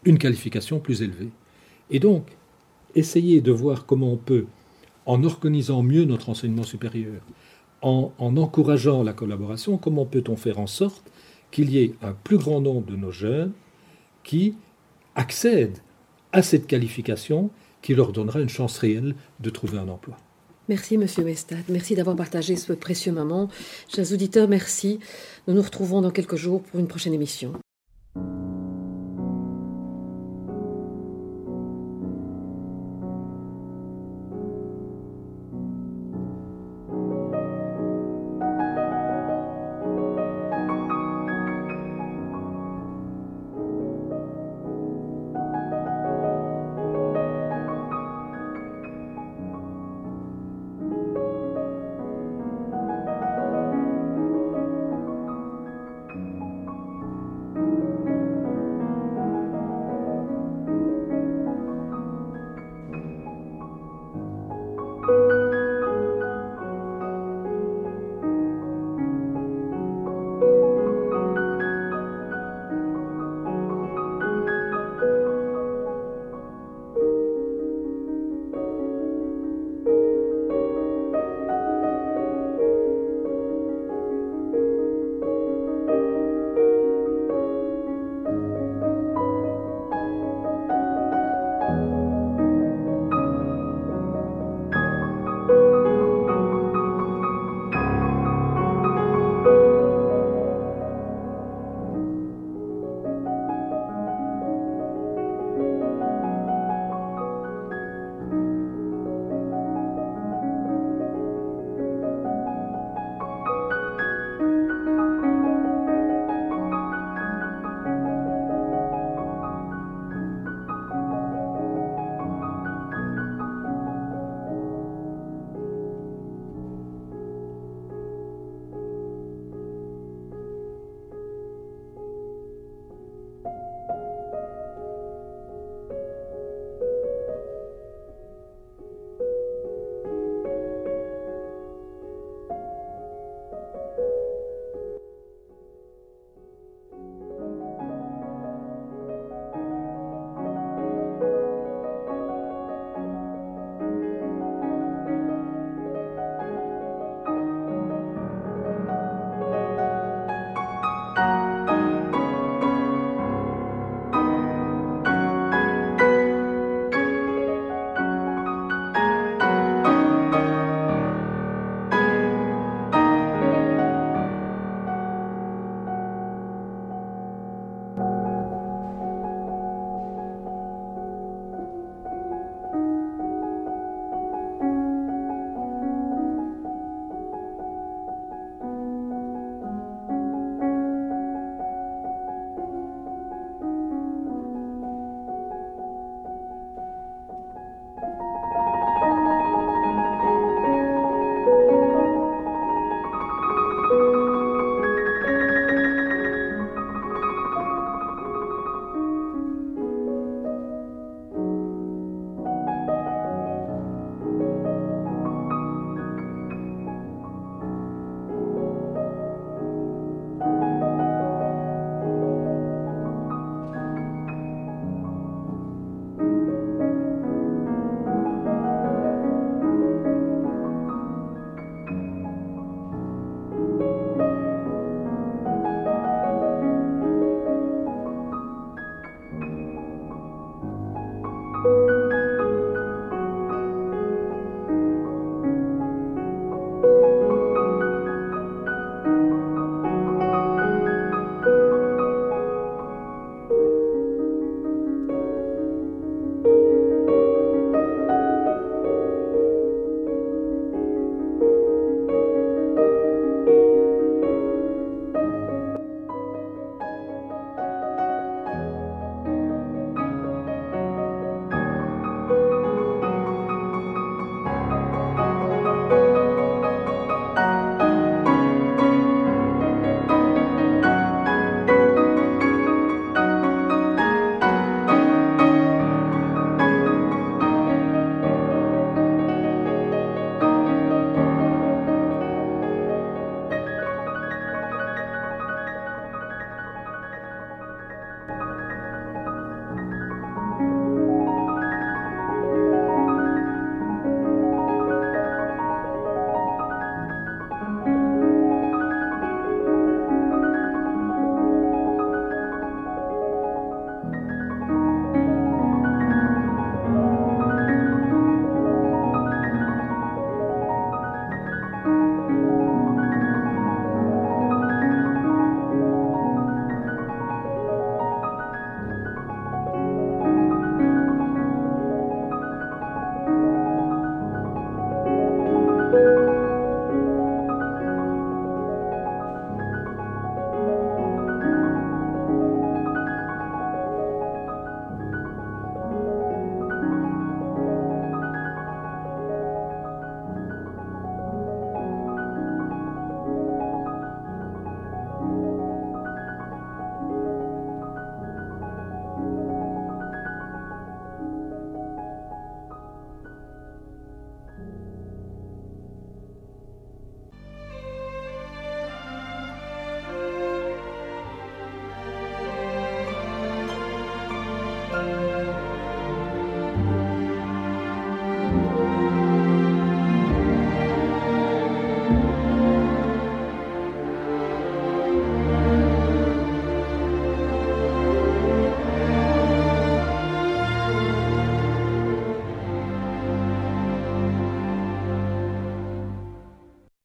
une 0.04 0.18
qualification 0.18 0.80
plus 0.80 1.02
élevée. 1.02 1.30
Et 1.90 2.00
donc, 2.00 2.28
essayer 2.94 3.42
de 3.42 3.52
voir 3.52 3.86
comment 3.86 4.12
on 4.12 4.18
peut, 4.18 4.46
en 5.06 5.24
organisant 5.24 5.82
mieux 5.82 6.04
notre 6.04 6.30
enseignement 6.30 6.64
supérieur, 6.64 7.22
en, 7.82 8.12
en 8.18 8.38
encourageant 8.38 9.02
la 9.02 9.14
collaboration, 9.14 9.78
comment 9.78 10.06
peut-on 10.06 10.36
faire 10.36 10.60
en 10.60 10.68
sorte 10.68 11.04
qu'il 11.54 11.70
y 11.70 11.78
ait 11.78 11.94
un 12.02 12.14
plus 12.14 12.38
grand 12.38 12.60
nombre 12.60 12.88
de 12.92 12.96
nos 12.98 13.12
jeunes 13.12 13.54
qui 14.24 14.56
accèdent 15.16 15.78
à 16.32 16.42
cette 16.42 16.66
qualification 16.66 17.52
qui 17.84 17.94
leur 17.94 18.12
donnera 18.12 18.42
une 18.42 18.50
chance 18.50 18.80
réelle 18.80 19.16
de 19.40 19.50
trouver 19.52 19.78
un 19.78 19.88
emploi. 19.88 20.18
Merci, 20.68 20.98
Monsieur 20.98 21.24
Mestad. 21.24 21.64
Merci 21.70 21.94
d'avoir 21.94 22.16
partagé 22.16 22.56
ce 22.56 22.74
précieux 22.74 23.12
moment. 23.12 23.50
Chers 23.94 24.12
auditeurs, 24.12 24.48
merci. 24.48 25.00
Nous 25.48 25.54
nous 25.54 25.62
retrouvons 25.62 26.02
dans 26.02 26.12
quelques 26.12 26.38
jours 26.38 26.64
pour 26.64 26.80
une 26.80 26.88
prochaine 26.88 27.14
émission. 27.14 27.54